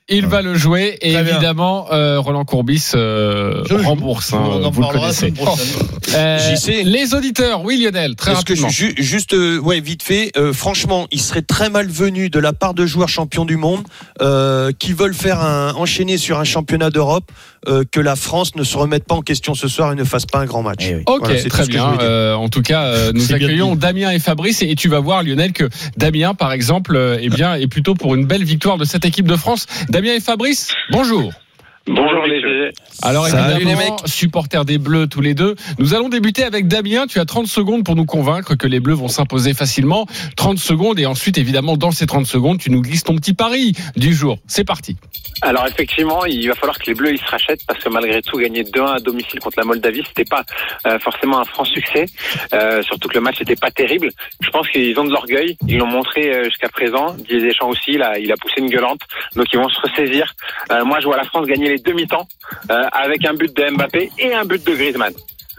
[0.09, 4.33] Il va le jouer et évidemment euh, Roland Courbis euh, rembourse.
[4.33, 5.11] hein, On en vous parlera.
[6.15, 6.85] Euh, J'y sais.
[6.85, 8.69] les auditeurs, oui Lionel, très que rapidement.
[8.69, 12.73] ju- juste, euh, ouais, vite fait, euh, franchement, il serait très malvenu de la part
[12.75, 13.83] de joueurs champions du monde
[14.23, 17.33] euh, qui veulent faire un enchaîner sur un championnat d'Europe
[17.66, 20.26] euh, que la France ne se remette pas en question ce soir et ne fasse
[20.26, 20.87] pas un grand match.
[20.88, 21.02] Eh oui.
[21.06, 21.99] Ok, Voilà, très bien.
[22.00, 23.76] Euh, en tout cas, euh, nous accueillons.
[23.76, 27.28] Damien et Fabrice et, et tu vas voir Lionel que Damien, par exemple, euh, eh
[27.28, 29.66] bien, est plutôt pour une belle victoire de cette équipe de France.
[29.88, 31.32] Damien et Fabrice, bonjour.
[31.88, 32.73] Bonjour les.
[33.02, 34.00] Alors Salut évidemment, les mecs.
[34.07, 35.55] supporters des Bleus tous les deux.
[35.79, 37.07] Nous allons débuter avec Damien.
[37.07, 40.07] Tu as 30 secondes pour nous convaincre que les Bleus vont s'imposer facilement.
[40.37, 43.72] 30 secondes et ensuite, évidemment, dans ces 30 secondes, tu nous glisses ton petit pari
[43.96, 44.38] du jour.
[44.49, 44.96] C'est parti.
[45.42, 48.38] Alors effectivement, il va falloir que les Bleus ils se rachètent parce que malgré tout
[48.38, 50.42] gagner 2-1 à domicile contre la Moldavie, c'était pas
[50.87, 52.07] euh, forcément un franc succès.
[52.55, 54.09] Euh, surtout que le match n'était pas terrible.
[54.40, 55.57] Je pense qu'ils ont de l'orgueil.
[55.68, 57.14] Ils l'ont montré euh, jusqu'à présent.
[57.18, 59.01] Didier Deschamps aussi, il a, il a poussé une gueulante.
[59.37, 60.33] Donc ils vont se ressaisir.
[60.72, 62.29] Euh, moi, je vois la France gagner les demi-temps
[62.71, 65.12] euh, avec un but de Mbappé et un but de Griezmann.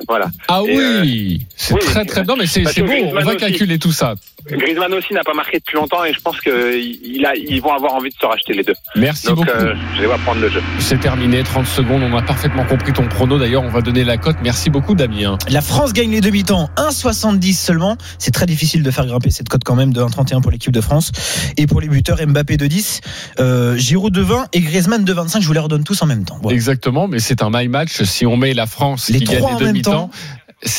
[0.07, 0.27] Voilà.
[0.47, 3.11] Ah Et, oui, c'est oui, très très bien, mais c'est c'est bon.
[3.15, 4.13] On va calculer tout ça.
[4.51, 7.93] Griezmann aussi n'a pas marqué depuis longtemps et je pense qu'ils a, ils vont avoir
[7.95, 8.73] envie de se racheter les deux.
[8.95, 9.49] Merci Donc beaucoup.
[9.49, 10.61] euh, je vois prendre le jeu.
[10.79, 12.01] C'est terminé, 30 secondes.
[12.03, 13.37] On a parfaitement compris ton prono.
[13.37, 14.37] D'ailleurs, on va donner la cote.
[14.43, 15.37] Merci beaucoup, Damien.
[15.49, 17.97] La France gagne les demi-temps 1,70 seulement.
[18.19, 20.81] C'est très difficile de faire grimper cette cote quand même de 1,31 pour l'équipe de
[20.81, 21.11] France.
[21.57, 23.01] Et pour les buteurs, Mbappé de 10,
[23.39, 25.41] euh, Giroud de 20 et Griezmann de 25.
[25.41, 26.39] Je vous les redonne tous en même temps.
[26.41, 26.55] Voilà.
[26.55, 28.01] Exactement, mais c'est un my match.
[28.03, 30.09] Si on met la France Les qui gagne trois les demi-temps,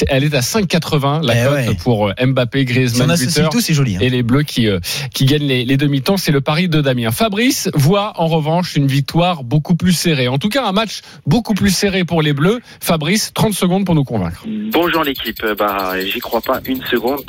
[0.08, 1.74] elle est à 5,80 la Eh cote ouais.
[1.82, 3.48] pour euh, Mbappé, Griezmann, buteur.
[3.50, 3.96] tout, c'est joli.
[3.96, 4.00] hein.
[4.02, 4.80] Et les Bleus qui, euh,
[5.14, 7.10] qui gagnent les, les demi-temps, c'est le pari de Damien.
[7.12, 10.26] Fabrice voit en revanche une victoire beaucoup plus serrée.
[10.28, 12.60] En tout cas, un match beaucoup plus serré pour les Bleus.
[12.80, 14.44] Fabrice, 30 secondes pour nous convaincre.
[14.72, 17.24] Bonjour l'équipe, Euh, bah j'y crois pas une seconde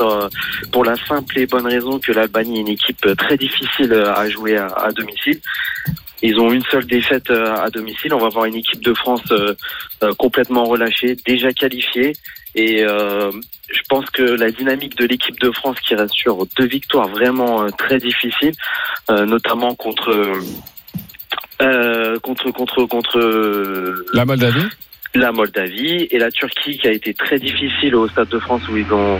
[0.71, 4.57] pour la simple et bonne raison que l'Albanie est une équipe très difficile à jouer
[4.57, 5.39] à, à domicile.
[6.21, 8.13] Ils ont une seule défaite euh, à domicile.
[8.13, 9.53] On va voir une équipe de France euh,
[10.03, 12.13] euh, complètement relâchée, déjà qualifiée.
[12.55, 17.07] Et je pense que la dynamique de l'équipe de France qui reste sur deux victoires
[17.07, 18.55] vraiment très difficiles,
[19.07, 20.41] notamment contre
[21.61, 23.19] euh, contre contre contre
[24.13, 24.65] La Moldavie
[25.15, 28.77] la Moldavie et la Turquie qui a été très difficile au Stade de France où
[28.77, 29.19] ils ont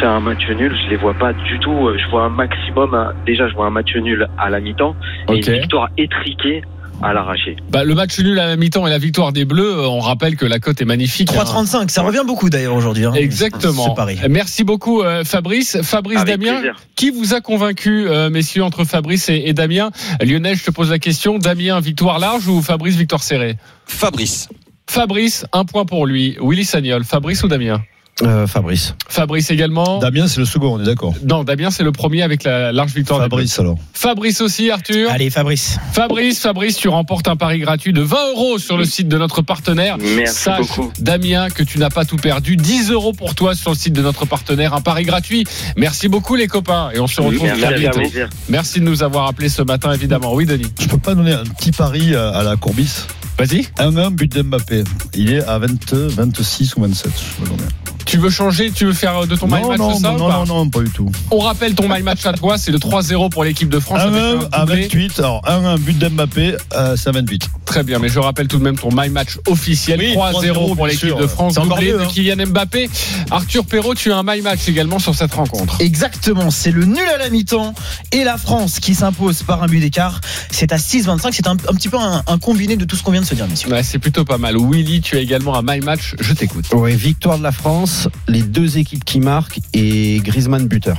[0.00, 0.76] fait un match nul.
[0.84, 1.88] Je les vois pas du tout.
[1.96, 2.94] Je vois un maximum.
[2.94, 4.96] un- Déjà, je vois un match nul à la mi-temps
[5.28, 6.62] et une victoire étriquée
[7.02, 7.56] à l'arraché.
[7.70, 10.36] Bah, le match nul à la mi-temps et la victoire des Bleus, euh, on rappelle
[10.36, 11.30] que la cote est magnifique.
[11.32, 11.44] hein.
[11.44, 11.88] 3,35.
[11.90, 13.06] Ça revient beaucoup d'ailleurs aujourd'hui.
[13.06, 13.90] hein, Exactement.
[13.90, 14.18] Ce pari.
[14.28, 15.80] Merci beaucoup euh, Fabrice.
[15.82, 16.76] Fabrice Avec Damien, plaisir.
[16.96, 19.90] qui vous a convaincu, euh, messieurs, entre Fabrice et, et Damien?
[20.22, 21.38] Lionel, je te pose la question.
[21.38, 23.56] Damien, victoire large ou Fabrice, victoire serrée?
[23.86, 24.50] Fabrice.
[24.94, 26.36] Fabrice, un point pour lui.
[26.42, 27.80] Willy Sagnol, Fabrice ou Damien
[28.22, 28.96] Euh, Fabrice.
[29.08, 29.98] Fabrice également.
[30.00, 31.14] Damien, c'est le second, on est d'accord.
[31.24, 33.20] non, Damien, c'est le premier avec la large victoire.
[33.20, 33.78] Fabrice, alors.
[33.94, 35.08] Fabrice aussi, Arthur.
[35.12, 35.78] Allez, Fabrice.
[35.92, 39.42] Fabrice, Fabrice, tu remportes un pari gratuit de 20 euros sur le site de notre
[39.42, 39.96] partenaire.
[39.96, 40.92] Merci Sache, beaucoup.
[40.98, 42.56] Damien, que tu n'as pas tout perdu.
[42.56, 44.74] 10 euros pour toi sur le site de notre partenaire.
[44.74, 45.44] Un pari gratuit.
[45.76, 46.90] Merci beaucoup, les copains.
[46.92, 48.10] Et on se retrouve Merci très vous.
[48.48, 50.34] Merci de nous avoir appelés ce matin, évidemment.
[50.34, 50.66] Oui, Denis.
[50.80, 53.06] Je peux pas donner un petit pari à, à la Courbis?
[53.40, 53.62] Vas-y.
[53.78, 54.84] 1-1 but d'Mbappé.
[55.14, 57.10] Il est à 20, 26 ou 27.
[57.10, 57.68] je me souviens.
[58.10, 60.44] Tu veux changer Tu veux faire de ton my Non, match non, ça non, non,
[60.44, 61.10] non, pas du tout.
[61.30, 62.58] On rappelle ton my match à toi.
[62.58, 64.00] C'est le 3-0 pour l'équipe de France.
[64.00, 64.82] avec 1-1 un à doublé.
[64.82, 65.18] 28.
[65.20, 67.48] Alors 1-1 but d'Mbappé, euh, c'est à 28.
[67.66, 70.00] Très bien, mais je rappelle tout de même ton my match officiel.
[70.00, 71.54] Oui, 3-0 pour l'équipe de France.
[71.54, 72.08] Doublé mieux, de hein.
[72.12, 72.90] Kylian Mbappé.
[73.30, 75.80] Arthur Perrault, tu as un my match également sur cette rencontre.
[75.80, 77.74] Exactement, c'est le nul à la mi-temps
[78.10, 80.20] et la France qui s'impose par un but d'écart.
[80.50, 83.12] C'est à 6-25, c'est un, un petit peu un, un combiné de tout ce qu'on
[83.12, 83.70] vient de se dire, messieurs.
[83.70, 84.56] Ouais, c'est plutôt pas mal.
[84.58, 86.16] Willy, tu as également un my match.
[86.18, 86.66] Je t'écoute.
[86.72, 90.98] Ouais, victoire de la France, les deux équipes qui marquent et Griezmann buteur.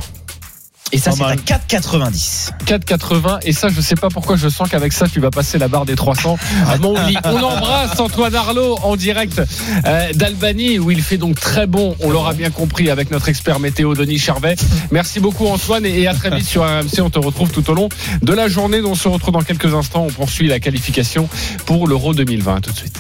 [0.93, 1.37] Et ça, c'est à mal.
[1.37, 2.51] 4,90.
[2.65, 5.67] 4,80 et ça je sais pas pourquoi je sens qu'avec ça tu vas passer la
[5.67, 6.37] barre des 300
[6.67, 7.17] à Montpellier.
[7.23, 9.41] On embrasse Antoine Arlot en direct
[9.85, 13.59] euh, d'Albanie où il fait donc très bon, on l'aura bien compris avec notre expert
[13.59, 14.55] météo Denis Charvet.
[14.91, 17.89] Merci beaucoup Antoine et à très vite sur RMC, on te retrouve tout au long
[18.21, 21.29] de la journée dont on se retrouve dans quelques instants, on poursuit la qualification
[21.65, 22.99] pour l'Euro 2020 tout de suite.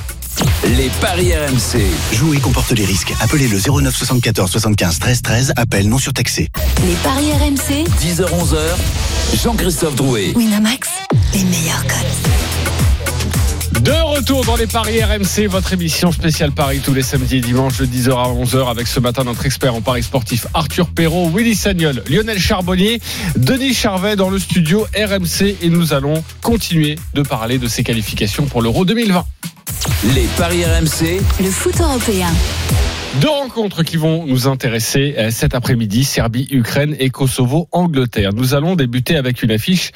[0.63, 1.81] Les paris RMC.
[2.13, 3.13] Jouer comporte les risques.
[3.21, 5.53] Appelez le 09 74 75 13 13.
[5.55, 6.49] Appel non surtaxé.
[6.85, 9.37] Les paris RMC, 10h-11h.
[9.43, 10.33] Jean-Christophe Drouet.
[10.35, 10.89] Winamax,
[11.33, 13.60] les meilleurs cotes.
[13.81, 17.79] De retour dans les paris RMC, votre émission spéciale Paris tous les samedis et dimanches
[17.79, 21.55] de 10h à 11h avec ce matin notre expert en paris sportif Arthur Perrault, Willy
[21.55, 23.01] Sagnol, Lionel Charbonnier,
[23.35, 28.45] Denis Charvet dans le studio RMC et nous allons continuer de parler de ces qualifications
[28.45, 29.25] pour l'Euro 2020.
[30.13, 31.19] Les paris RMC.
[31.39, 32.27] Le foot européen.
[33.19, 38.31] Deux rencontres qui vont nous intéresser euh, cet après-midi, Serbie-Ukraine et Kosovo-Angleterre.
[38.33, 39.91] Nous allons débuter avec une affiche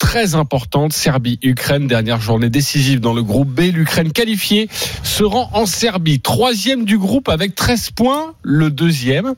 [0.00, 3.72] très importante, Serbie-Ukraine, dernière journée décisive dans le groupe B.
[3.72, 4.68] L'Ukraine qualifiée
[5.04, 8.34] se rend en Serbie, troisième du groupe avec 13 points.
[8.42, 9.34] Le deuxième,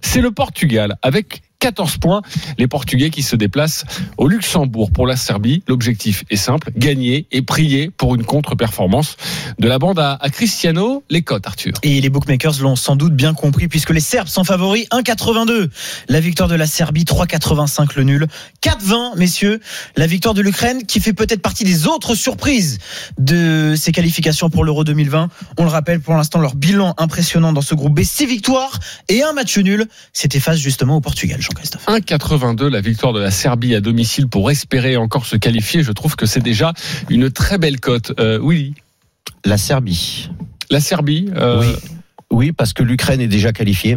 [0.00, 2.20] c'est le Portugal avec 14 points.
[2.58, 3.86] Les Portugais qui se déplacent
[4.18, 5.62] au Luxembourg pour la Serbie.
[5.66, 9.16] L'objectif est simple, gagner et prier pour une contre-performance
[9.58, 11.02] de la bande à, Cristiano.
[11.08, 11.72] Les cotes, Arthur.
[11.82, 15.70] Et les bookmakers l'ont sans doute bien compris puisque les Serbes sont favoris 1,82.
[16.10, 18.26] La victoire de la Serbie 3,85 le nul.
[18.62, 19.60] 4,20 messieurs.
[19.96, 22.78] La victoire de l'Ukraine qui fait peut-être partie des autres surprises
[23.16, 25.30] de ces qualifications pour l'Euro 2020.
[25.56, 28.02] On le rappelle pour l'instant leur bilan impressionnant dans ce groupe B.
[28.02, 29.86] 6 victoires et un match nul.
[30.12, 31.86] C'était face justement au Portugal, Jean-Christophe.
[31.86, 35.82] 1,82 la victoire de la Serbie à domicile pour espérer encore se qualifier.
[35.82, 36.72] Je trouve que c'est déjà
[37.10, 38.12] une très belle cote.
[38.18, 38.74] Euh, oui,
[39.44, 40.30] La Serbie.
[40.70, 41.30] la Serbie.
[41.36, 41.74] euh, Oui.
[42.30, 43.96] Oui, parce que l'Ukraine est déjà qualifiée.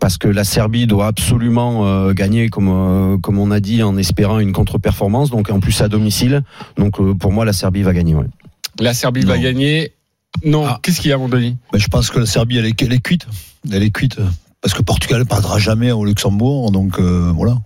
[0.00, 3.96] Parce que la Serbie doit absolument euh, gagner, comme, euh, comme on a dit, en
[3.96, 5.30] espérant une contre-performance.
[5.30, 6.42] Donc en plus à domicile.
[6.76, 8.14] Donc euh, pour moi, la Serbie va gagner.
[8.14, 8.26] ouais.
[8.80, 9.92] La Serbie va gagner.
[10.44, 10.78] Non, Ah.
[10.82, 11.56] qu'est-ce qu'il y a, mon Denis?
[11.72, 13.26] Ben, je pense que la Serbie, elle est, elle est cuite.
[13.70, 14.18] Elle est cuite.
[14.62, 16.70] Parce que Portugal ne perdra jamais au Luxembourg.
[16.70, 17.56] Donc euh, voilà.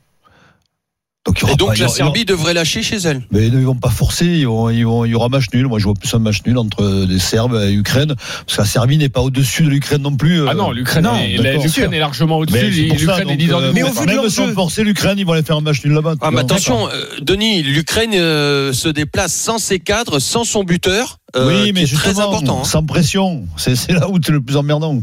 [1.26, 3.22] Donc, il y aura Et donc pas- la aura- Serbie devrait lâcher chez elle.
[3.30, 5.66] Mais ils vont pas forcer, ils vont, ils vont, il y aura match nul.
[5.68, 8.66] Moi, je vois plus un match nul entre les Serbes et l'Ukraine, parce que la
[8.66, 10.46] Serbie n'est pas au-dessus de l'Ukraine non plus.
[10.46, 12.58] Ah non, l'Ukraine non, est, est largement au-dessus.
[12.90, 14.00] c'est L'Ukraine est donc, leader euh, du Mais au groupe.
[14.00, 14.52] vu de même sans jeu.
[14.52, 16.16] forcer l'Ukraine, ils vont aller faire un match nul là-bas.
[16.20, 21.20] Ah, mais attention, euh, Denis, l'Ukraine euh, se déplace sans ses cadres, sans son buteur,
[21.36, 22.60] euh, oui, mais est très justement, important.
[22.60, 22.64] hein.
[22.64, 23.46] sans pression.
[23.56, 25.00] C'est c'est là où c'est le plus emmerdant.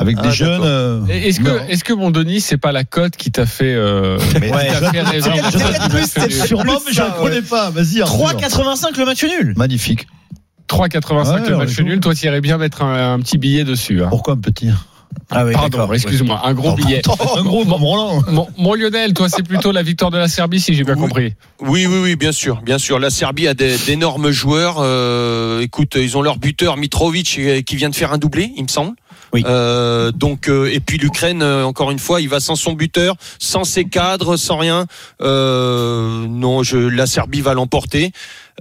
[0.00, 0.62] Avec Ah, des jeunes.
[0.64, 4.18] euh, Est-ce que, est-ce que mon Denis, c'est pas la cote qui t'a fait, euh,
[4.40, 7.68] Mais- qui t'a fait raison Je- je- C'est Sûrement, mais je ne connais pas.
[7.70, 8.16] Vas-y, Arthur.
[8.32, 9.54] 3,85 le match nul.
[9.56, 10.06] Magnifique.
[10.68, 12.00] 3,85 Ouais, le match nul.
[12.00, 14.02] Toi, tu irais bien mettre un, un petit billet dessus.
[14.02, 14.06] hein.
[14.08, 14.68] Pourquoi un petit
[15.30, 15.94] Ah oui, Pardon, d'accord.
[15.94, 17.02] excuse-moi, un gros billet.
[17.36, 17.64] Un gros.
[17.64, 21.00] Mon, mon Lionel, toi, c'est plutôt la victoire de la Serbie, si j'ai bien Oui.
[21.00, 21.34] compris.
[21.60, 22.98] Oui, oui, oui, bien sûr, bien sûr.
[23.00, 24.76] La Serbie a d'énormes joueurs.
[24.78, 28.62] Euh, écoute, ils ont leur buteur Mitrovic euh, qui vient de faire un doublé, il
[28.62, 28.92] me semble.
[29.34, 33.16] Euh, donc, euh, et puis l'Ukraine, euh, encore une fois, il va sans son buteur,
[33.38, 34.86] sans ses cadres, sans rien.
[35.20, 38.12] Non, je, la Serbie va l'emporter.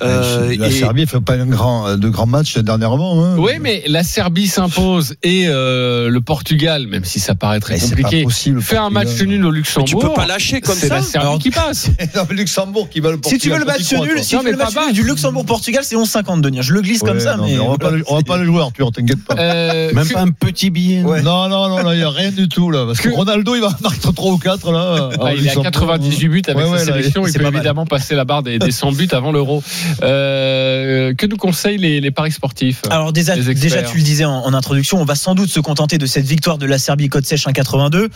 [0.02, 3.24] Euh, la et- Serbie ne fait pas un grand, de grands matchs dernièrement.
[3.26, 3.36] Hein.
[3.38, 7.80] Oui, mais la Serbie s'impose et euh, le Portugal, même si ça paraît très Mais
[7.80, 9.28] c'est compliqué, possible, fait un match Portugal.
[9.30, 9.88] nul au mais Luxembourg.
[10.02, 10.96] tu peux pas lâcher comme c'est ça.
[10.96, 11.90] la Serbie Alors, qui passe.
[12.16, 14.42] Non, mais Luxembourg qui va le Si tu veux le Portugal, match nul, si Non,
[14.42, 16.60] tu veux mais le match nul du Luxembourg-Portugal, c'est 11,50 Denis.
[16.62, 17.60] Je le glisse comme ça, non, mais.
[17.60, 19.36] on va pas le, on va pas le jouer, Arthur, t'inquiète pas.
[19.38, 21.02] Euh, Même pas un petit billet.
[21.04, 21.22] Ouais.
[21.22, 22.86] Non, non, non, il n'y a rien du tout là.
[22.86, 25.10] Parce que, Que- Ronaldo, il va marquer 3 ou 4 là.
[25.22, 27.26] Ah, il est à 98 buts avec Ouais, sa sélection.
[27.26, 29.64] il c'est peut évidemment passer la barre des 100 buts avant l'Euro.
[30.04, 34.26] Euh, Euh, que nous conseillent les, les paris sportifs Alors déjà, déjà tu le disais
[34.26, 37.10] en, en introduction, on va sans doute se contenter de cette victoire de la Serbie
[37.10, 38.08] côte sèche 1,82.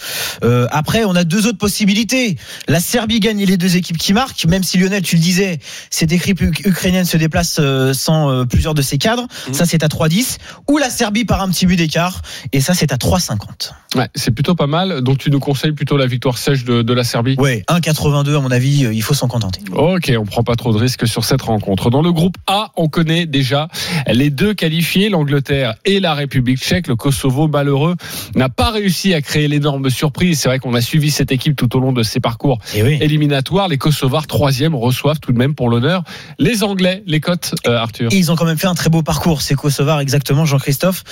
[0.43, 2.37] Euh, après, on a deux autres possibilités.
[2.67, 5.59] La Serbie gagne et les deux équipes qui marquent, même si Lionel, tu le disais,
[5.89, 9.27] cette équipe uk- ukrainienne se déplace euh, sans euh, plusieurs de ses cadres.
[9.47, 9.53] Mhm.
[9.53, 10.37] Ça, c'est à 3,10.
[10.69, 12.21] Ou la Serbie par un petit but d'écart.
[12.51, 13.71] Et ça, c'est à 3,50.
[13.95, 15.01] Ouais, c'est plutôt pas mal.
[15.01, 17.35] Donc tu nous conseilles plutôt la victoire sèche de, de la Serbie?
[17.37, 19.61] Ouais, 1,82 à mon avis, euh, il faut s'en contenter.
[19.71, 21.62] Ok, on prend pas trop de risques sur cette rencontre.
[21.65, 23.67] Dans le groupe A, on connaît déjà
[24.11, 26.87] les deux qualifiés, l'Angleterre et la République tchèque.
[26.87, 27.95] Le Kosovo, malheureux,
[28.35, 30.39] n'a pas réussi à créer l'énorme surprise.
[30.39, 32.97] C'est vrai qu'on a suivi cette équipe tout au long de ses parcours Et oui.
[32.99, 33.67] éliminatoires.
[33.67, 36.03] Les Kosovars, troisième, reçoivent tout de même pour l'honneur
[36.39, 37.03] les Anglais.
[37.05, 39.99] Les cotes, euh, Arthur ils ont quand même fait un très beau parcours, ces Kosovars,
[39.99, 41.03] exactement, Jean-Christophe.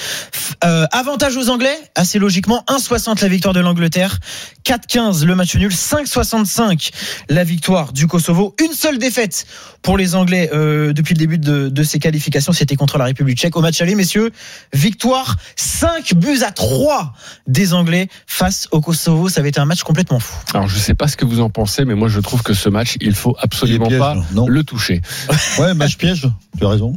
[0.63, 4.19] Euh, avantage aux Anglais, assez logiquement, 1,60 la victoire de l'Angleterre,
[4.65, 6.91] 4,15 le match nul, 5,65
[7.29, 8.55] la victoire du Kosovo.
[8.63, 9.45] Une seule défaite
[9.81, 13.37] pour les Anglais euh, depuis le début de, de ces qualifications, c'était contre la République
[13.37, 13.55] tchèque.
[13.55, 14.31] Au match aller, messieurs,
[14.73, 17.13] victoire 5 buts à 3
[17.47, 19.29] des Anglais face au Kosovo.
[19.29, 20.37] Ça avait été un match complètement fou.
[20.53, 22.69] Alors je sais pas ce que vous en pensez, mais moi je trouve que ce
[22.69, 24.47] match, il faut absolument piège, pas non?
[24.47, 25.01] le toucher.
[25.59, 26.93] Ouais, match piège, tu as raison.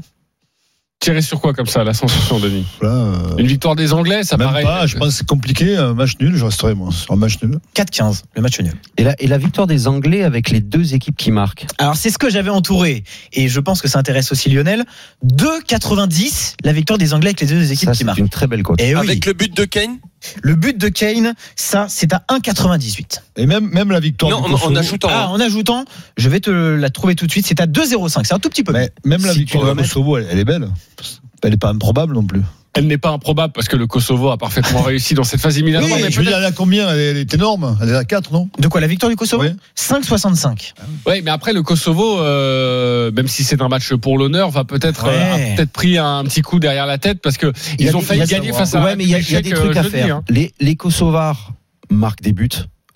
[1.05, 4.39] Tirer sur quoi comme ça, la sensation, Denis Là, euh, Une victoire des Anglais, ça
[4.39, 4.63] même paraît.
[4.63, 5.77] pas, je pense que c'est compliqué.
[5.77, 7.59] Un match nul, je resterai moi sur un match nul.
[7.77, 8.73] 4-15, le match nul.
[8.97, 11.67] Et la, et la victoire des Anglais avec les deux équipes qui marquent.
[11.77, 14.85] Alors c'est ce que j'avais entouré et je pense que ça intéresse aussi Lionel.
[15.27, 18.19] 2,90 la victoire des Anglais avec les deux équipes Ça, qui c'est marquent.
[18.19, 18.81] une très belle cote.
[18.81, 19.99] Et oui, Avec le but de Kane
[20.43, 23.21] le but de Kane, ça c'est à 1,98.
[23.37, 24.73] Et même, même la victoire Non, du en, Kosovo.
[24.73, 25.09] en ajoutant.
[25.11, 25.85] Ah, en ajoutant,
[26.17, 28.25] je vais te la trouver tout de suite, c'est à 2,05.
[28.25, 28.73] C'est un tout petit peu.
[28.73, 30.69] Mais même la Si victoire du Kosovo, elle, elle est belle.
[31.43, 32.41] Elle n'est pas improbable non plus.
[32.77, 35.93] Elle n'est pas improbable parce que le Kosovo a parfaitement réussi dans cette phase éliminatoire.
[35.95, 37.79] Oui, mais je veux dire, elle a combien elle est, elle est énorme.
[37.81, 39.51] Elle est à 4, non De quoi la victoire du Kosovo Oui.
[39.77, 40.73] 5,65.
[41.07, 45.05] Oui, mais après le Kosovo, euh, même si c'est un match pour l'honneur, va peut-être
[45.07, 45.13] Ouais.
[45.15, 48.01] euh, a peut-être pris un petit coup derrière la tête parce que Il ils ont
[48.01, 48.83] des- failli gagner face à.
[48.83, 50.17] Ouais, mais il y a, y des trucs à euh, jeudi, faire.
[50.17, 50.25] hein.
[50.29, 51.53] Les, les Kosovars
[51.91, 52.49] marquent des buts.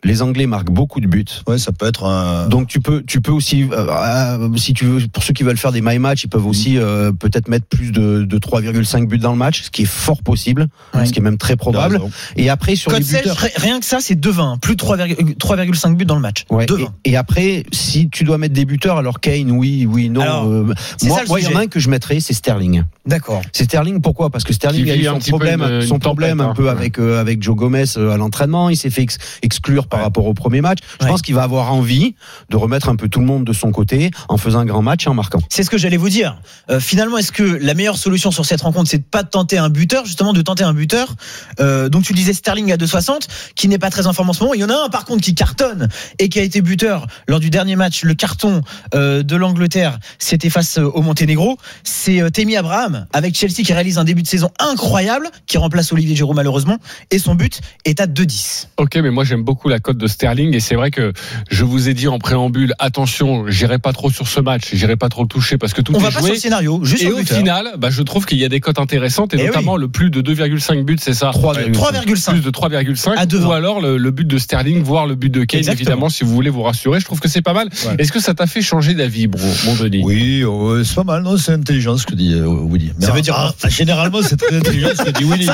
[0.04, 1.24] Les Anglais marquent beaucoup de buts.
[1.48, 2.46] Ouais, ça peut être un.
[2.48, 5.56] Donc tu peux, tu peux aussi, euh, euh, si tu veux, pour ceux qui veulent
[5.56, 9.18] faire des my match, ils peuvent aussi euh, peut-être mettre plus de, de 3,5 buts
[9.18, 11.04] dans le match, ce qui est fort possible, Ouais.
[11.04, 12.00] ce qui est même très probable.
[12.36, 13.36] Et après sur Code les buteurs.
[13.36, 14.60] ri- rien que ça, c'est 2,20.
[14.60, 16.44] Plus de 3,5 3,5 buts dans le match.
[16.48, 16.86] Ouais, 2,20.
[17.04, 20.20] et, et après, si tu dois mettre des buteurs, alors Kane, oui, oui, non.
[20.20, 20.62] Alors, euh,
[21.02, 22.84] moi, ça le moi, il y en a un que je mettrais, c'est Sterling.
[23.04, 23.42] D'accord.
[23.52, 24.30] C'est Sterling, pourquoi?
[24.30, 26.72] Parce que Sterling a eu son peu problème, une- son problème un peu hein.
[26.72, 28.70] avec euh, avec Joe Gomez euh, à l'entraînement.
[28.70, 30.78] Il s'est fait ex- exclure par rapport au premier match.
[31.00, 31.10] Je Ouais.
[31.10, 32.14] pense qu'il va avoir envie
[32.50, 35.06] de remettre un peu tout le monde de son côté en faisant un grand match
[35.06, 35.38] et en marquant.
[35.48, 36.40] C'est ce que j'allais vous dire.
[36.70, 39.58] Euh, finalement, est-ce que la meilleure solution sur cette rencontre, c'est de pas de tenter
[39.58, 41.14] un buteur, justement de tenter un buteur
[41.60, 44.40] euh, Donc tu disais Sterling à 2,60, qui n'est pas très en forme en ce
[44.42, 44.54] moment.
[44.54, 47.40] Il y en a un par contre qui cartonne et qui a été buteur lors
[47.40, 48.02] du dernier match.
[48.02, 48.62] Le carton
[48.94, 51.58] euh, de l'Angleterre, c'était face au Monténégro.
[51.84, 55.92] C'est euh, Temi Abraham avec Chelsea qui réalise un début de saison incroyable, qui remplace
[55.92, 56.78] Olivier Giroud malheureusement,
[57.10, 58.66] et son but est à 2,10.
[58.76, 61.12] Ok, mais moi j'aime beaucoup la cote de Sterling et c'est vrai que
[61.50, 65.08] je vous ai dit en préambule, attention, j'irai pas trop sur ce match, j'irai pas
[65.08, 66.30] trop le toucher parce que tout On est va pas sur joué.
[66.32, 67.38] le scénario, juste Et sur le au buteur.
[67.38, 70.10] final, bah, je trouve qu'il y a des cotes intéressantes et Eh notamment le plus
[70.10, 71.72] de 2,5 buts, c'est ça 3,5.
[71.72, 72.30] 3,5.
[72.30, 73.44] Plus de 3,5 À 2,20.
[73.46, 75.80] ou alors le, le but de Sterling, voire le but de Kane, Exactement.
[75.90, 77.00] évidemment, si vous voulez vous rassurer.
[77.00, 77.68] Je trouve que c'est pas mal.
[77.86, 77.94] Ouais.
[77.98, 80.02] Est-ce que ça t'a fait changer d'avis, bro, mon Denis?
[80.04, 82.92] Oui, euh, c'est pas mal, non C'est intelligent ce que dit euh, Willy.
[82.98, 85.46] Mais Ça veut dire ah, Généralement, c'est très intelligent ce que dit Willy.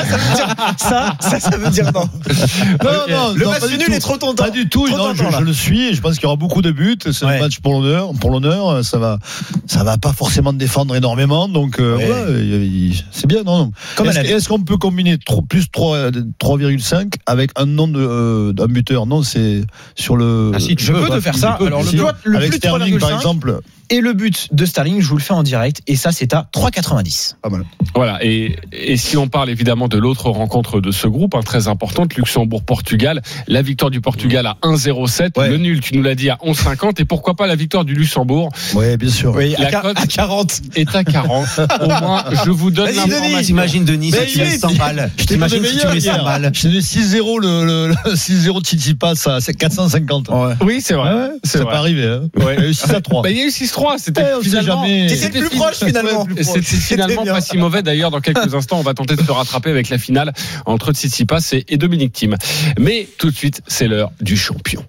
[0.79, 2.09] Ça, ça, ça veut dire non.
[2.85, 4.45] Non, non, Le non, match nul est trop tentant.
[4.45, 4.87] Pas du tout.
[4.89, 5.39] Non, je, tentant, là.
[5.41, 5.89] je le suis.
[5.89, 6.97] et Je pense qu'il y aura beaucoup de buts.
[7.11, 7.37] C'est Ouais.
[7.37, 8.13] un match pour l'honneur.
[8.21, 9.19] Pour l'honneur, ça va,
[9.67, 11.49] ça va pas forcément défendre énormément.
[11.49, 12.07] Donc euh, Ouais.
[12.07, 13.43] voilà, c'est bien.
[13.43, 13.73] Non, non.
[13.97, 18.67] Comme Est-ce qu'on peut combiner trop- plus 3, euh, 3,5 avec un nom euh, d'un
[18.67, 19.07] buteur?
[19.07, 19.63] Non, c'est
[19.95, 20.53] sur le.
[20.55, 21.59] Ah, si, tu Je peux, peux bah, te faire ça.
[21.61, 21.97] Alors le, si.
[21.97, 23.61] plus- le avec plus Sterling, par 3,5 exemple.
[23.91, 26.49] Et le but de Sterling, je vous le fais en direct et ça c'est à
[26.55, 27.35] 3,90.
[27.43, 27.65] Pas mal.
[27.95, 31.69] Voilà, et, et si on parle évidemment de l'autre rencontre de ce groupe, hein, très
[31.69, 35.49] importante, Luxembourg-Portugal, la victoire du Portugal à 1,07, Ouais.
[35.49, 38.51] le nul, tu nous l'as dit, à 11,50, et pourquoi pas la victoire du Luxembourg?
[38.75, 39.35] Oui, bien sûr.
[39.35, 40.61] Oui, La à, cote- à 40.
[40.77, 41.47] est à 40.
[41.81, 43.41] Au moins, je vous donne l'information.
[43.43, 45.11] T'imagines Denis Mais si tu mets oui, 100 balles.
[45.19, 46.25] Je T'imagines si tu mets 100 hier.
[46.25, 46.51] balles.
[46.53, 50.29] Je t'ai donné 6-0 le, le, le 6-0 de Titi passe à 450.
[50.29, 50.55] Ouais.
[50.63, 51.13] Oui, c'est vrai.
[51.15, 52.07] Ouais, c'est peut arriver.
[52.07, 52.29] Hein.
[52.45, 52.55] Ouais.
[52.59, 53.23] Il y a eu 6 à 3.
[53.23, 54.85] Bah, il y a eu 6-3, c'était Eh, finalement.
[54.85, 56.27] le plus proche finalement.
[56.41, 58.11] C'était finalement pas si mauvais d'ailleurs.
[58.11, 60.33] Dans quelques instants, on va tenter de se rattraper avec la finale
[60.67, 62.37] entre Tsitsipas et et Dominique Thiem.
[62.79, 64.85] Mais tout de suite, c'est l'heure du champion.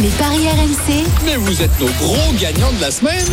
[0.00, 3.26] Les paris RMC, Mais vous êtes nos gros gagnants de la semaine.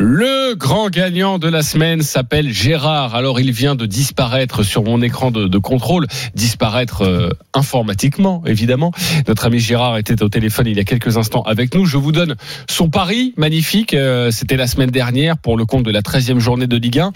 [0.00, 3.14] Le grand gagnant de la semaine s'appelle Gérard.
[3.14, 8.90] Alors il vient de disparaître sur mon écran de, contrôle, disparaître euh, informatiquement évidemment.
[9.28, 11.86] Notre ami Gérard était au téléphone il y a quelques instants avec nous.
[11.86, 12.34] Je vous donne
[12.68, 13.94] son pari magnifique.
[13.94, 17.12] Euh, C'était la semaine dernière pour le compte de la 13e journée de Ligue 1.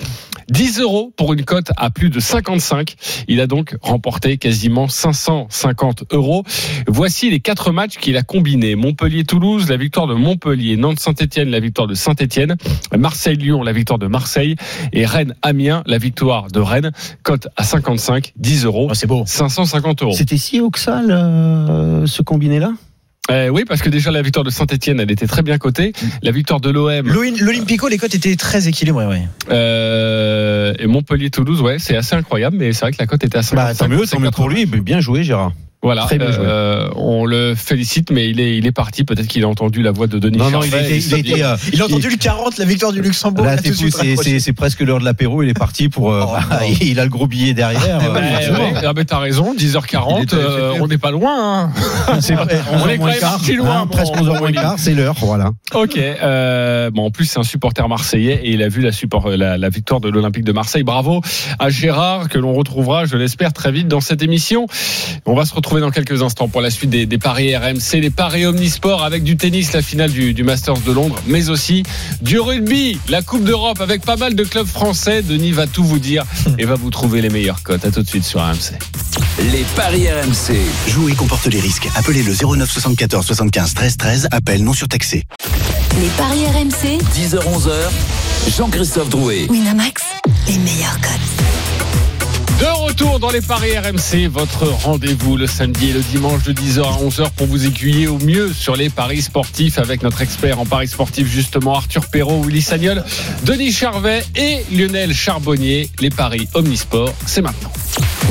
[0.48, 2.94] 10 euros pour une cote à plus de 55.
[3.26, 6.44] Il a donc remporté quasiment 550 euros.
[6.86, 8.76] Voici les quatre matchs qu'il a combinés.
[8.76, 10.76] Montpellier-Toulouse, la victoire de Montpellier.
[10.76, 12.56] Nantes-Saint-Etienne, la victoire de Saint-Etienne.
[12.96, 14.56] Marseille-Lyon, la victoire de Marseille.
[14.92, 16.92] Et Rennes-Amiens, la victoire de Rennes.
[17.22, 18.90] Cote à 55, 10 euros.
[18.94, 19.24] c'est beau.
[19.26, 20.12] 550 euros.
[20.14, 22.72] C'était si haut que ça, le- ce combiné-là?
[23.30, 25.92] Euh, oui, parce que déjà la victoire de Saint-Etienne, elle était très bien cotée.
[26.22, 29.06] La victoire de l'OM L'Olympico, les cotes étaient très équilibrées.
[29.06, 29.22] Ouais.
[29.50, 33.42] euh, et Montpellier-Toulouse, ouais, c'est assez incroyable, mais c'est vrai que la cote était à
[33.42, 33.66] 55.
[33.66, 34.64] Bah, tant mieux, tant mieux pour lui.
[34.64, 35.52] Bien joué, Gérard.
[35.80, 36.44] Voilà, Très bien joué.
[36.44, 39.04] euh, on le félicite, mais il est, il est parti.
[39.04, 40.74] Peut-être qu'il a entendu la voix de Denis Non, non, il il
[41.44, 43.44] euh, Il a entendu le 40, la victoire du Luxembourg.
[43.44, 45.42] Là, c'est- presque l'heure de l'apéro.
[45.44, 46.10] Il est parti pour.
[46.12, 48.00] euh, Oh, bah, il a le gros billet derrière.
[48.02, 48.58] euh, Ouais, forcément.
[48.58, 51.70] ouais, ah, mais t'as raison, 10h40, Il était- euh, on n'est pas loin.
[51.70, 51.72] hein.
[52.20, 54.52] C'est vrai, On 11h est quand moins même parti loin, hein, presque mon 11h moins
[54.52, 55.50] quart, c'est l'heure, voilà.
[55.74, 55.96] Ok.
[55.96, 59.56] Euh, bon, en plus, c'est un supporter marseillais et il a vu la, support, la,
[59.56, 60.82] la victoire de l'Olympique de Marseille.
[60.82, 61.20] Bravo
[61.60, 64.66] à Gérard, que l'on retrouvera, je l'espère, très vite dans cette émission.
[65.24, 68.10] On va se retrouver dans quelques instants pour la suite des, des paris RMC, les
[68.10, 71.82] paris Omnisport avec du tennis, la finale du, du Masters de Londres, mais aussi
[72.22, 75.22] du rugby, la Coupe d'Europe avec pas mal de clubs français.
[75.22, 76.24] Denis va tout vous dire
[76.58, 77.84] et va vous trouver les meilleures cotes.
[77.84, 78.78] À tout de suite sur RMC.
[79.52, 80.56] Les paris RMC.
[80.88, 81.88] Jouer comporte les risques.
[81.94, 84.28] Appelez le 09 74 75 13 13.
[84.30, 85.24] Appel non surtaxé.
[86.00, 89.46] Les paris RMC, 10h-11h, Jean-Christophe Drouet.
[89.50, 90.02] Winamax,
[90.46, 92.17] les meilleurs cotes.
[92.60, 96.80] De retour dans les paris RMC, votre rendez-vous le samedi et le dimanche de 10h
[96.80, 100.66] à 11h pour vous aiguiller au mieux sur les paris sportifs avec notre expert en
[100.66, 103.04] paris sportifs justement Arthur Perrault, Willy Sagnol,
[103.44, 105.88] Denis Charvet et Lionel Charbonnier.
[106.00, 107.70] Les paris Omnisport, c'est maintenant.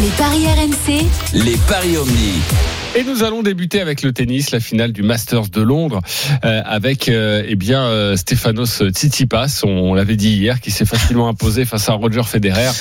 [0.01, 2.41] Les paris RMC, Les paris Omni.
[2.97, 6.01] Et nous allons débuter avec le tennis, la finale du Masters de Londres,
[6.43, 11.27] euh, avec euh, eh bien euh, Stefanos Tsitsipas, on, l'avait dit hier, qui s'est facilement
[11.27, 12.71] imposé face à Roger Federer,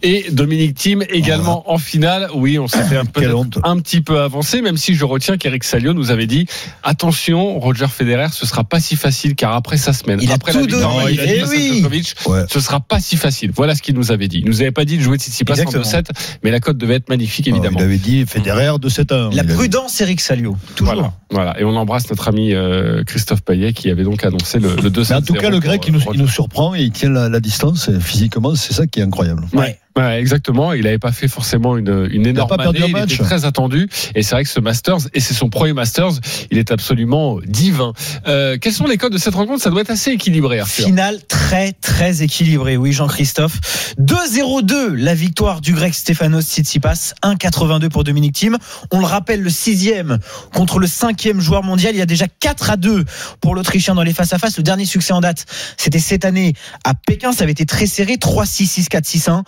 [0.00, 2.28] et Dominique Thiem également en finale.
[2.32, 3.22] Oui, on s'était un, peu,
[3.64, 6.46] un petit peu avancé, même si je retiens qu'Eric Salio nous avait dit
[6.82, 10.52] attention, Roger Federer, ce sera pas si facile, car après sa semaine, Il a après
[10.52, 11.72] tout la victoire il a dit Eh à oui.
[11.76, 12.44] Djokovic, Ouais.
[12.50, 13.50] ce sera pas si facile.
[13.54, 14.38] Voilà ce qu'il nous avait dit.
[14.38, 15.84] Il nous avait pas dit de jouer Tsitsipas en Exactement.
[15.84, 16.06] 2-7,
[16.42, 17.78] mais la cote devait être magnifique évidemment.
[17.78, 19.30] Il avait dit Federer de 7 1.
[19.34, 20.56] La prudence, Eric Salio.
[20.74, 20.94] Toujours.
[20.94, 21.60] Voilà, voilà.
[21.60, 25.02] Et on embrasse notre ami euh, Christophe Payet qui avait donc annoncé le, le 2
[25.10, 27.28] Mais en tout cas, le grec, il nous, il nous surprend et il tient la,
[27.28, 27.88] la distance.
[27.88, 29.44] Et physiquement, c'est ça qui est incroyable.
[29.52, 29.78] Ouais.
[29.96, 30.72] Ouais, exactement.
[30.74, 32.86] Il n'avait pas fait forcément une, une énorme pas perdu année.
[32.86, 33.14] un Il match.
[33.14, 33.88] était très attendu.
[34.14, 36.12] Et c'est vrai que ce Masters, et c'est son premier Masters,
[36.50, 37.92] il est absolument divin.
[38.26, 39.62] Euh, quels sont les codes de cette rencontre?
[39.62, 40.84] Ça doit être assez équilibré, Arthur.
[40.84, 43.94] Finale très très équilibrée, oui Jean-Christophe.
[43.98, 48.56] 2-0-2 la victoire du grec Stefanos Tsitsipas, 1-82 pour Dominique Thiem.
[48.92, 50.18] On le rappelle, le sixième
[50.52, 51.94] contre le cinquième joueur mondial.
[51.94, 53.04] Il y a déjà 4 à 2
[53.40, 54.56] pour l'Autrichien dans les face-à-face.
[54.58, 56.52] Le dernier succès en date, c'était cette année
[56.84, 57.32] à Pékin.
[57.32, 59.42] Ça avait été très serré, 3-6, 6-4, 6-1.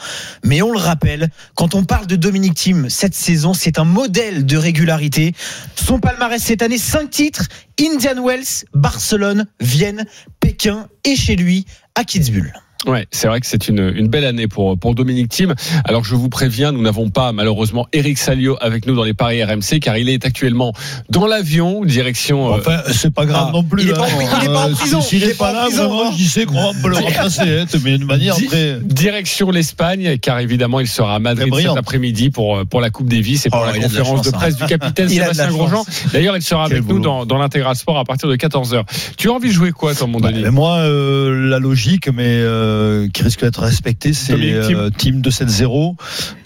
[0.44, 4.46] Mais on le rappelle, quand on parle de Dominique Thiem cette saison, c'est un modèle
[4.46, 5.35] de régularité.
[5.77, 7.48] Son palmarès cette année, 5 titres,
[7.81, 10.07] Indian Wells, Barcelone, Vienne,
[10.40, 12.53] Pékin et chez lui à Kitzbühel.
[12.86, 15.54] Ouais, c'est vrai que c'est une, une belle année pour, pour Dominique Thiem.
[15.84, 19.42] Alors je vous préviens, nous n'avons pas malheureusement Eric Salio avec nous dans les paris
[19.42, 20.72] RMC car il est actuellement
[21.10, 22.52] dans l'avion direction.
[22.54, 23.82] euh, Enfin, c'est pas grave ah, non plus.
[23.82, 24.38] il est pas en- hein.
[24.42, 26.28] il est pas en Euh, prison, S'il il est est pas là, prison, vraiment, j'y
[26.28, 27.40] sais qu'on peut le remplacer.
[27.42, 28.78] hein, Mais de manière Di- très.
[28.84, 33.44] Direction l'Espagne, car évidemment il sera à Madrid cet après-midi pour, pour la Coupe Davis
[33.46, 34.38] et pour Oh, la de conférence chance, de hein.
[34.38, 35.84] presse du capitaine Il a de Sébastien la Grosjean.
[36.12, 38.84] D'ailleurs, il sera Quel avec nous dans, dans l'intégral sport à partir de 14h.
[39.16, 42.67] Tu as envie de jouer quoi, toi, mon Bah, moi, euh, la logique, mais euh,
[43.12, 45.94] qui risque d'être respectée, c'est euh, team de 7-0.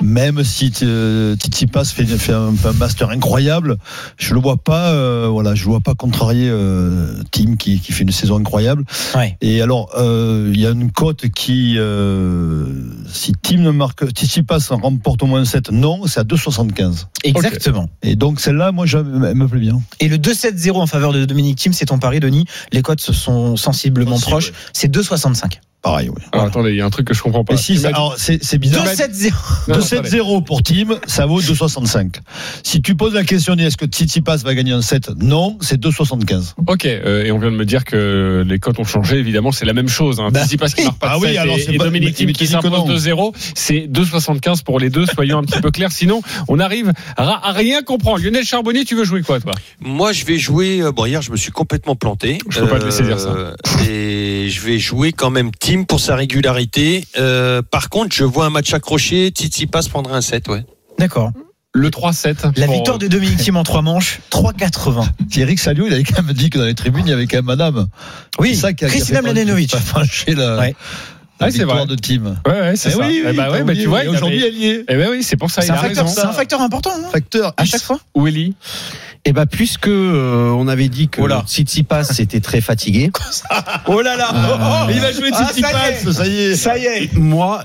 [0.02, 3.76] Même si euh, Tsitsipas fait, fait un, un master incroyable,
[4.16, 4.90] je le vois pas.
[4.92, 8.84] euh, voilà, je le vois pas contrarier euh, Team qui, qui fait une saison incroyable.
[9.14, 9.36] Ouais.
[9.40, 12.66] Et alors, euh, il y a une cote qui, euh,
[13.10, 17.06] si Team ne marque, Tsitsipas en remporte au moins 7, non, c'est à 2,75.
[17.24, 17.88] Exactement.
[18.02, 19.80] Et donc celle-là, moi, je, elle me plaît bien.
[20.00, 22.46] Et le 2-7-0 en faveur de Dominique Thiem, c'est ton pari, Denis?
[22.72, 24.52] Les cotes sont sensiblement Sensible, proches.
[24.72, 25.58] C'est 2,65.
[25.82, 26.22] Pareil, oui.
[26.30, 27.56] Alors, attendez, il y a un truc que je comprends pas.
[27.56, 28.84] Si, c'est bizarre.
[28.86, 29.32] 2-7-0.
[29.68, 32.14] Non, non, 2-7-0 pour Team, ça vaut 2,65.
[32.62, 36.54] Si tu poses la question, est-ce que Tsitsipas va gagner un 7 Non, c'est 2,75.
[36.68, 39.16] Ok, euh, et on vient de me dire que les cotes ont changé.
[39.18, 40.20] Évidemment, c'est la même chose.
[40.20, 40.28] Hein.
[40.30, 42.16] Bah, Tsitsipas qui marque pas de ah oui, set alors et, c'est et pas- Dominique
[42.20, 42.86] mais- mais qui s'impose non.
[42.86, 43.32] 2-0.
[43.56, 45.06] C'est 2,75 pour les deux.
[45.06, 45.90] Soyons un petit peu clairs.
[45.90, 48.22] Sinon, on arrive à, à rien comprendre.
[48.22, 49.52] Lionel Charbonnier, tu veux jouer quoi, toi?
[49.80, 50.80] Moi, je vais jouer.
[50.80, 52.38] euh, Bon, hier, je me suis complètement planté.
[52.50, 53.34] Je peux pas te laisser dire ça.
[53.88, 57.06] Et je vais jouer quand même Team pour sa régularité.
[57.18, 59.30] Euh, par contre, je vois un match accroché.
[59.32, 60.66] Titi passe prendra un 7, ouais.
[60.98, 61.32] D'accord.
[61.72, 62.52] Le 3-7.
[62.58, 65.06] La pour- victoire de Dominique Thiem en trois manches, 3,80.
[65.30, 67.38] Thierry Salio, il avait quand même dit que dans les tribunes, il y avait quand
[67.38, 67.88] même madame.
[68.38, 69.72] Oui, C'est ça qui a- Christina Mladenovic.
[69.72, 69.78] la,
[70.58, 70.74] Ouais.
[71.40, 71.86] la Ouais, victoire vrai.
[71.86, 72.36] de Team.
[72.46, 72.98] Ouais, ouais, c'est Eh ça.
[72.98, 74.84] oui, Eh bah ouais, bah tu vois, aujourd'hui, elle y est.
[74.86, 75.62] Eh ben oui, c'est pour ça.
[75.62, 76.90] C'est Il un, un facteur important.
[76.94, 77.08] hein.
[77.10, 77.98] Facteur À chaque fois.
[78.14, 78.54] Willy.
[79.24, 81.28] Eh ben, puisque euh, on avait dit que Oh.
[81.46, 83.10] Tsitsipas était très fatigué,
[83.86, 84.86] Oh là là Ah.
[84.90, 86.12] Il va jouer Ah, ça y Tsitsipas, est.
[86.12, 86.56] ça y est.
[86.56, 87.64] Ça y est moi,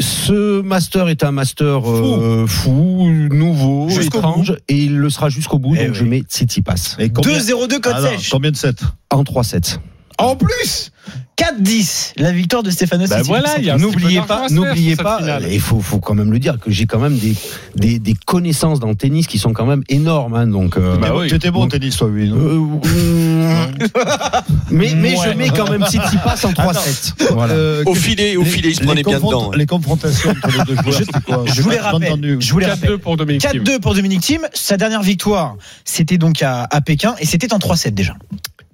[0.00, 5.74] ce master est un master euh, fou, nouveau, étrange, et il le sera jusqu'au bout.
[5.78, 5.98] Eh donc oui.
[6.00, 8.30] je mets Tsitsipas Et combien- 2-0-2 code Ah sèche.
[8.30, 8.80] Combien de 7
[9.10, 9.78] en 3-7.
[10.18, 10.90] En plus
[11.36, 15.46] 4-10, la victoire de Stéphano Bah voilà, N'oubliez pas, n'oubliez pas, finale.
[15.52, 17.34] il faut, faut quand même le dire que j'ai quand même des,
[17.74, 20.34] des, des connaissances dans le tennis qui sont quand même énormes.
[20.34, 21.28] Hein, donc, euh, Bah oui.
[21.28, 22.32] Tu étais bon au tennis, toi, oui.
[22.34, 23.66] euh,
[24.70, 25.32] mais mais Ouais.
[25.32, 27.32] je mets quand même Tsitsipas en 3-7.
[27.32, 27.52] Voilà.
[27.54, 29.50] Euh, Au filet, au filet, il se prenait bien dedans.
[29.52, 29.56] hein.
[29.56, 32.08] Les confrontations entre les deux joueurs, c'est quoi Je vous les rappelle.
[32.12, 32.36] entendu.
[32.40, 32.98] Je vous les 4-2 rappelle.
[32.98, 33.62] pour Dominique Thiem.
[33.62, 34.46] 4-2 pour Dominique Thiem.
[34.54, 38.14] Sa dernière victoire, c'était donc à, à Pékin et c'était en 3-7 déjà.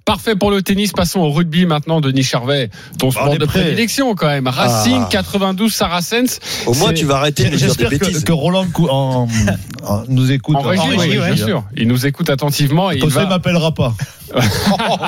[0.05, 0.91] Parfait pour le tennis.
[0.91, 2.69] Passons au rugby maintenant, Denis Charvet.
[2.99, 3.61] Ton on sport de prêt.
[3.61, 4.47] prédilection quand même.
[4.47, 5.09] Racing Ah.
[5.09, 6.39] 92 Saracens.
[6.65, 8.23] Au moins, tu vas arrêter de dire des J'espère que, bêtises.
[8.23, 9.27] que Roland cou- en,
[9.87, 10.57] en- nous écoute.
[10.57, 11.33] En régie, régie, oui, ouais.
[11.33, 11.63] bien sûr.
[11.77, 13.93] Il nous écoute attentivement et il Comme il m'appellera pas.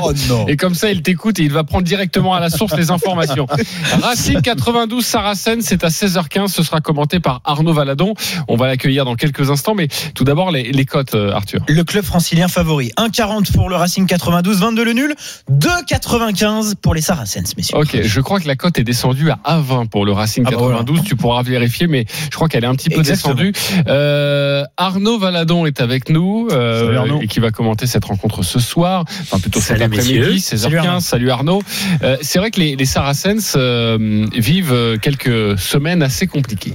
[0.01, 0.47] oh non.
[0.47, 3.47] Et comme ça, il t'écoute et il va prendre directement à la source les informations.
[4.01, 6.47] Racing 92 Saracens, c'est à 16h15.
[6.49, 8.13] Ce sera commenté par Arnaud Valadon.
[8.47, 9.73] On va l'accueillir dans quelques instants.
[9.73, 11.61] Mais tout d'abord, les, les cotes, euh, Arthur.
[11.67, 12.91] Le club francilien favori.
[12.97, 15.15] 1,40 pour le Racing 92, 22 le nul.
[15.51, 17.77] 2,95 pour les Saracens, messieurs.
[17.77, 20.57] Ok, je crois que la cote est descendue à 1,20 pour le Racing Ah bah
[20.57, 21.03] 92.
[21.03, 23.35] Tu pourras vérifier, mais je crois qu'elle est un petit peu Exactement.
[23.35, 23.53] descendue.
[23.87, 28.59] Euh, Arnaud Valadon est avec nous euh, Salut et qui va commenter cette rencontre ce
[28.59, 30.57] soir, enfin plutôt cet Salut, après-midi, messieurs.
[30.57, 30.59] 16h15.
[30.59, 30.99] Salut Arnaud.
[31.01, 31.61] Salut Arnaud.
[32.03, 36.73] Euh, C'est vrai que les, les Saracens euh, vivent quelques semaines assez compliquées.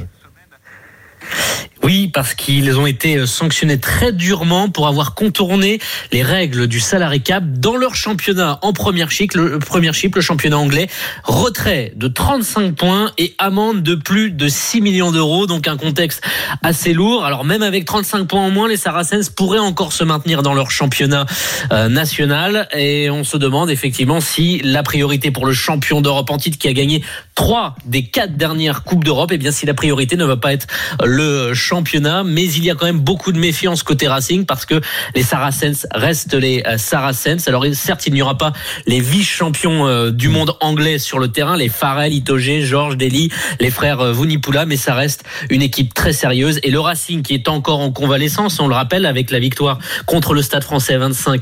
[2.13, 5.79] Parce qu'ils ont été euh, sanctionnés très durement pour avoir contourné
[6.13, 10.21] les règles du salary cap dans leur championnat en première chip, le, première chip, le
[10.21, 10.89] championnat anglais.
[11.25, 16.23] Retrait de 35 points et amende de plus de 6 millions d'euros, donc un contexte
[16.63, 17.25] assez lourd.
[17.25, 20.71] Alors même avec 35 points en moins, les Saracens pourraient encore se maintenir dans leur
[20.71, 21.27] championnat
[21.73, 26.39] euh, national et on se demande effectivement si la priorité pour le champion d'Europe en
[26.39, 27.03] titre qui a gagné
[27.41, 30.67] trois des quatre dernières coupes d'Europe, et bien si la priorité ne va pas être
[31.03, 34.79] le championnat, mais il y a quand même beaucoup de méfiance côté Racing parce que
[35.15, 37.49] les Saracens restent les euh, Saracens.
[37.49, 38.53] Alors certes, il n'y aura pas
[38.87, 43.71] les vice-champions euh, du monde anglais sur le terrain, les Farrell, Itoge, Georges Dely, les
[43.71, 46.61] frères euh, Vunipula, mais ça reste une équipe très sérieuse.
[46.63, 50.35] Et le Racing qui est encore en convalescence, on le rappelle, avec la victoire contre
[50.35, 51.41] le Stade français 25-29.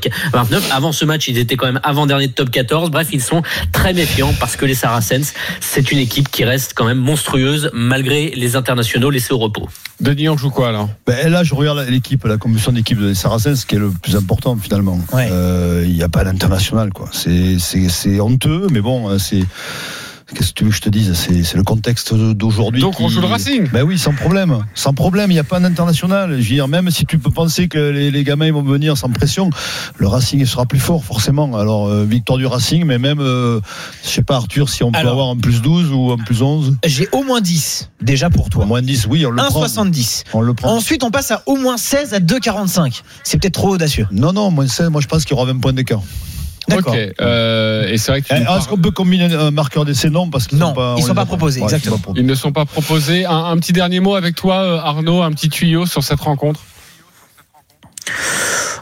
[0.71, 2.89] Avant ce match, ils étaient quand même avant-dernier de top 14.
[2.89, 3.41] Bref, ils sont
[3.73, 8.29] très méfiants parce que les Saracens, c'est une équipe qui reste quand même monstrueuse malgré
[8.31, 9.67] les internationaux laissés au repos.
[9.99, 10.89] Denis, on joue quoi alors?
[11.05, 14.15] Ben, là, je regarde l'équipe, la composition d'équipe des Saracens, ce qui est le plus
[14.15, 14.99] important finalement.
[15.11, 15.27] Ouais.
[15.31, 17.09] Euh, Il n'y a pas d'international, quoi.
[17.11, 19.43] C'est honteux, mais bon, hein, c'est.
[20.35, 21.13] Qu'est-ce que tu veux que je te dise?
[21.13, 22.81] C'est c'est le contexte d'aujourd'hui.
[22.81, 24.63] Donc, on joue le Racing Ben oui, sans problème.
[24.75, 26.31] Sans problème, il n'y a pas d'international.
[26.31, 28.95] Je veux dire, même si tu peux penser que les, les gamins ils vont venir
[28.97, 29.49] sans pression,
[29.97, 31.57] le Racing il sera plus fort, forcément.
[31.57, 33.59] Alors, euh, victoire du Racing, mais même, euh,
[34.03, 35.13] je sais pas, Arthur, si on peut Alors.
[35.13, 36.77] avoir un plus 12 ou un plus 11.
[36.85, 38.63] J'ai au moins 10 déjà pour toi.
[38.63, 39.65] Au moins 10, oui, on le prend.
[39.65, 40.23] 1,70.
[40.33, 40.75] On le prend.
[40.75, 43.01] Ensuite, on passe à au moins 16 à 2,45.
[43.23, 44.07] C'est peut-être trop audacieux.
[44.11, 46.01] Non, non, moins 16, moi je pense qu'il y aura 20 points d'écart.
[46.69, 46.95] D'accord.
[47.21, 50.29] Euh, et c'est vrai que Eh, Est-ce parles- qu'on peut combiner un marqueur d'essai Non,
[50.29, 51.97] parce qu'ils Non, sont pas, ils sont pas proposés, Ouais, ils sont exactement.
[51.97, 52.21] pas proposés.
[52.21, 53.25] Ils ne sont pas proposés.
[53.25, 56.61] Un, un petit dernier mot avec toi, euh, Arnaud, un petit tuyau sur cette rencontre.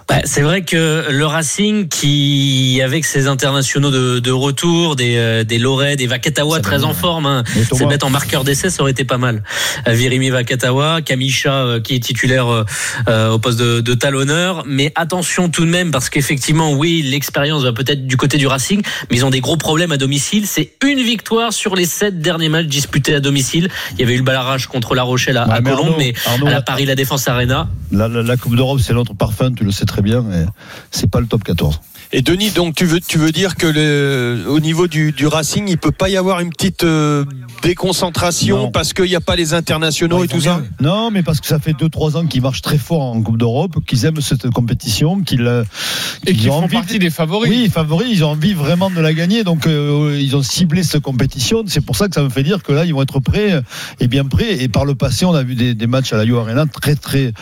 [0.10, 5.44] Bah, c'est vrai que le Racing, qui avec ses internationaux de, de retour, des, euh,
[5.44, 7.44] des Loret, des Vakatawa très en forme, hein,
[7.74, 9.44] c'est mettre en marqueur d'essai, ça aurait été pas mal.
[9.86, 12.48] Euh, Virimi Vakatawa, Kamisha euh, qui est titulaire
[13.10, 17.64] euh, au poste de, de talonneur, mais attention tout de même parce qu'effectivement, oui, l'expérience
[17.64, 18.82] va peut-être du côté du Racing,
[19.12, 20.46] mais ils ont des gros problèmes à domicile.
[20.48, 23.68] C'est une victoire sur les sept derniers matchs disputés à domicile.
[23.96, 25.98] Il y avait eu le balarrage contre La Rochelle à, à Ouais, mais Colombes, Arnaud,
[26.00, 27.68] mais Arnaud, à la Paris La Défense Arena.
[27.92, 30.46] la, la- la Coupe d'Europe, c'est notre parfum, tu le sais très bien, et
[30.92, 31.80] c'est pas le top 14.
[32.14, 35.68] Et Denis, donc tu veux, tu veux dire que le, au niveau du, du Racing,
[35.68, 37.26] il peut pas y avoir une petite euh,
[37.64, 38.72] déconcentration Non.
[38.72, 41.60] parce qu'il n'y a pas les internationaux et tout ça Non, mais parce que ça
[41.60, 45.46] fait 2-3 ans qu'ils marchent très fort en Coupe d'Europe, qu'ils aiment cette compétition, qu'ils
[45.46, 45.66] euh,
[46.26, 47.50] Et qu'ils font envie partie des favoris.
[47.50, 51.04] Oui, favoris, ils ont envie vraiment de la gagner, donc euh, ils ont ciblé cette
[51.04, 51.64] compétition.
[51.68, 53.62] C'est pour ça que ça me fait dire que là, ils vont être prêts
[54.00, 54.64] et bien prêts.
[54.64, 56.96] Et par le passé, on a vu des, des matchs à la Yo Arena très,
[56.96, 57.34] très,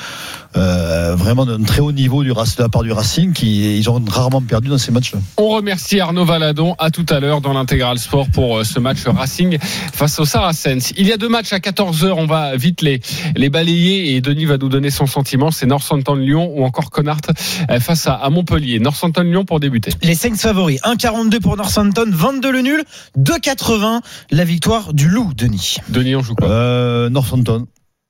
[0.58, 4.02] euh, vraiment d'un très haut niveau du, de la part du Racing, qui ils ont
[4.08, 5.20] rarement perdu dans ces matchs-là.
[5.38, 6.76] On remercie Arnaud Valadon.
[6.80, 10.94] À tout à l'heure dans l'intégral sport pour euh, ce match Racing face au Saracens.
[10.98, 12.14] Il y a deux matchs à 14h.
[12.18, 13.02] On va vite les,
[13.36, 15.52] les balayer et Denis va nous donner son sentiment.
[15.52, 17.22] C'est Northampton-Lyon ou encore Connard
[17.70, 18.80] euh, face à, à Montpellier.
[18.80, 19.92] Northampton-Lyon pour débuter.
[20.02, 20.82] Les Saints favoris.
[20.84, 22.84] 1,42 pour Northampton, 22 le nul,
[23.18, 24.02] 2,80
[24.32, 25.78] la victoire du Loup, Denis.
[25.90, 26.50] Denis, on joue quoi?
[26.50, 27.68] Euh, Northampton.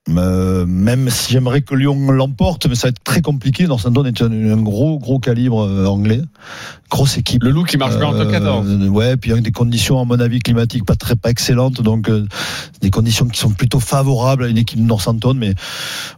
[0.08, 3.66] Euh, même si j'aimerais que Lyon l'emporte, mais ça va être très compliqué.
[3.66, 6.20] Northampton est un, un gros, gros calibre euh, anglais.
[6.88, 7.42] Grosse équipe.
[7.42, 8.66] Le loup qui marche bien en top 14.
[8.68, 11.82] Euh, ouais, puis avec des conditions, à mon avis, climatiques pas très, pas excellentes.
[11.82, 12.24] Donc, euh,
[12.80, 15.34] des conditions qui sont plutôt favorables à une équipe de Northampton.
[15.34, 15.54] Mais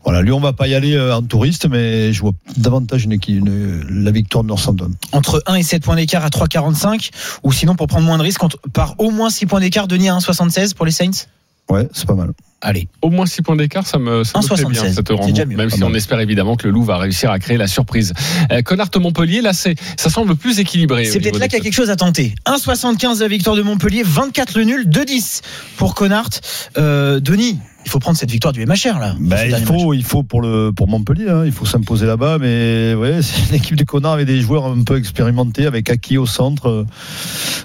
[0.04, 3.38] voilà, Lyon va pas y aller euh, en touriste, mais je vois davantage une équipe,
[3.38, 4.90] une- la victoire de Northampton.
[5.12, 7.10] Entre 1 et 7 points d'écart à 3,45
[7.42, 8.42] ou sinon pour prendre moins de risques
[8.74, 11.26] par au moins 6 points d'écart, Denis à 1,76 pour les Saints?
[11.70, 12.32] Ouais, c'est pas mal.
[12.60, 12.88] Allez.
[13.02, 15.44] Au moins 6 points d'écart, ça me, ça me plaît 1,76, bien cette rencontre, déjà
[15.44, 15.56] mieux.
[15.56, 15.96] même Pas si on mal.
[15.96, 18.14] espère évidemment que le loup va réussir à créer la surprise.
[18.50, 21.04] Euh, Connard-Montpellier, là, c'est, ça semble plus équilibré.
[21.04, 22.34] C'est peut-être là qu'il y a quelque chose à tenter.
[22.46, 25.42] 1,75 la victoire de Montpellier, 24 le nul, 2,10
[25.76, 26.30] pour Connard.
[26.78, 29.14] Euh, Denis, il faut prendre cette victoire du MHR là.
[29.18, 32.38] Ben, Ce il faut, il faut pour le pour Montpellier, hein, il faut s'imposer là-bas,
[32.38, 36.18] mais ouais, c'est une équipe de connards avec des joueurs un peu expérimentés, avec Aki
[36.18, 36.86] au centre.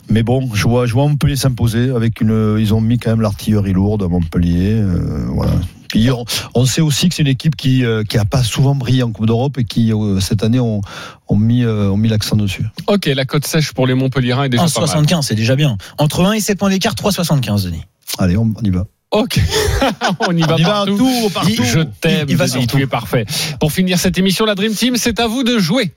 [0.09, 2.57] Mais bon, je vois, je vois Montpellier s'imposer avec une.
[2.59, 5.53] Ils ont mis quand même l'artillerie lourde à Montpellier, euh, voilà.
[5.93, 8.73] Puis on, on sait aussi que c'est une équipe qui euh, qui a pas souvent
[8.73, 10.81] brillé en Coupe d'Europe et qui euh, cette année ont,
[11.27, 12.65] ont mis euh, ont mis l'accent dessus.
[12.87, 15.03] Ok, la cote sèche pour les Montpelliérains est déjà pas mal.
[15.03, 15.77] 1,75 c'est déjà bien.
[15.99, 17.83] Entre 1 et 7 points d'écart, 3,75 Denis.
[18.17, 18.87] Allez, on, on y va.
[19.13, 19.39] Ok,
[20.27, 20.97] on y va On y va partout.
[20.97, 21.63] tout, partout.
[21.63, 22.77] Je t'aime, Il- il va Denis, surtout.
[22.77, 23.25] tu es parfait.
[23.59, 25.91] Pour finir cette émission, la Dream Team, c'est à vous de jouer.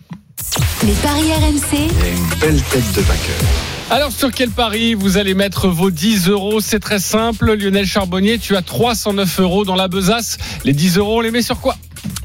[0.85, 3.37] Les paris RMC, Une belle tête de vainqueur.
[3.89, 6.61] Alors sur quel pari vous allez mettre vos 10 euros?
[6.61, 7.55] C'est très simple.
[7.55, 10.37] Lionel Charbonnier, tu as 309 euros dans la besace.
[10.64, 11.77] Les 10 euros, on les met sur quoi?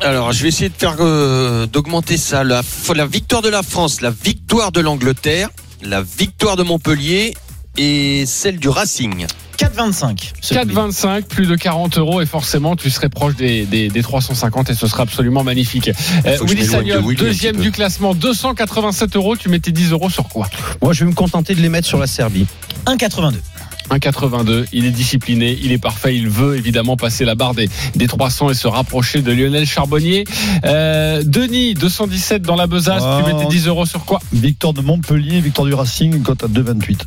[0.01, 2.43] Alors, je vais essayer de faire euh, d'augmenter ça.
[2.43, 2.63] La,
[2.95, 5.49] la victoire de la France, la victoire de l'Angleterre,
[5.83, 7.33] la victoire de Montpellier
[7.77, 9.25] et celle du Racing.
[9.61, 10.31] 4,25.
[10.41, 10.77] ce public.
[10.77, 14.73] 4,25, plus de 40 euros et forcément tu serais proche des, des, des 350 et
[14.73, 15.91] ce sera absolument magnifique.
[16.25, 19.35] Euh, Willy de Sagnol, deuxième du classement, 287 euros.
[19.35, 20.49] Tu mettais 10 euros sur quoi?
[20.81, 22.47] Moi, je vais me contenter de les mettre sur la Serbie.
[22.85, 23.33] 1,82.
[23.91, 24.65] 1,82.
[24.71, 26.15] Il est discipliné, il est parfait.
[26.15, 30.23] Il veut évidemment passer la barre des, des 300 et se rapprocher de Lionel Charbonnier.
[30.65, 33.03] Euh, Denis, 217 dans la besace.
[33.03, 34.19] Tu mettais 10 euros sur quoi?
[34.31, 36.99] Victoire de Montpellier, victoire du Racing, cote à 2,28.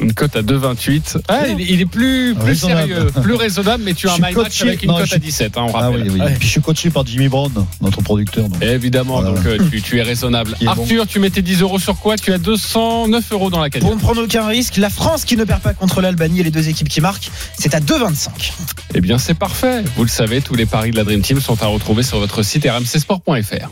[0.00, 1.18] Une cote à 2,28.
[1.28, 4.34] Ah, il, il est plus, plus sérieux, plus raisonnable, mais tu as un my match
[4.34, 6.02] coaché- avec une cote à suis- 17, hein, on Ah rappelle.
[6.02, 6.20] oui, oui.
[6.20, 6.34] Ouais.
[6.38, 8.48] Puis je suis coaché par Jimmy Brown, notre producteur.
[8.48, 8.62] donc.
[8.62, 9.36] Évidemment, Voilà.
[9.36, 10.56] donc euh, tu, tu es raisonnable.
[10.60, 10.66] Bon.
[10.68, 12.16] Arthur, tu mettais 10 euros sur quoi?
[12.16, 13.94] Tu as 209 euros dans la Pour cagnotte.
[13.96, 16.68] ne prendre aucun risque, la France qui ne perd pas contre l'Albanie et les deux
[16.68, 18.52] équipes qui marquent, c'est à 2,25.
[18.94, 19.82] Eh bien, c'est parfait.
[19.96, 22.42] Vous le savez, tous les paris de la Dream Team sont à retrouver sur votre
[22.42, 23.68] site rmcsport.fr.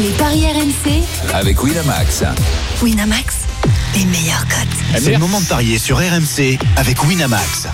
[0.00, 1.02] les paris RMC,
[1.34, 2.24] Avec Winamax.
[2.82, 3.37] Winamax,
[4.96, 7.66] C'est le moment de parier sur RMC avec Winamax.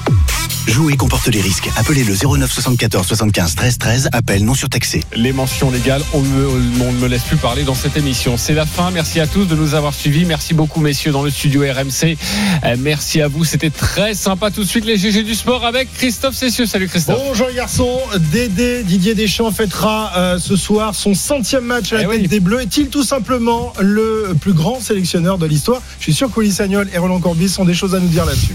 [0.67, 1.69] Jouer comporte les risques.
[1.77, 4.09] Appelez le 09 74 75 13 13.
[4.13, 5.03] Appel non surtaxé.
[5.15, 6.49] Les mentions légales, on, me-
[6.81, 8.37] on ne me laisse plus parler dans cette émission.
[8.39, 8.91] C'est la fin.
[8.91, 10.25] Merci à tous de nous avoir suivis.
[10.25, 12.17] Merci beaucoup, messieurs, dans le studio RMC.
[12.65, 13.45] Euh, merci à vous.
[13.45, 14.51] C'était très sympa.
[14.51, 16.65] Tout de suite, les GG du sport avec Christophe Cessieux.
[16.67, 17.19] Salut Christophe.
[17.23, 18.01] Bonjour les garçons,
[18.33, 22.29] Dédé Didier Deschamps fêtera euh, ce soir son centième match à la Eh tête oui.
[22.29, 22.63] des Bleus.
[22.63, 25.83] Est-il tout simplement le plus grand sélectionneur de l'histoire?
[25.99, 28.25] Je suis sûr que Willy Sagnol et Roland Corbis ont des choses à nous dire
[28.25, 28.55] là-dessus.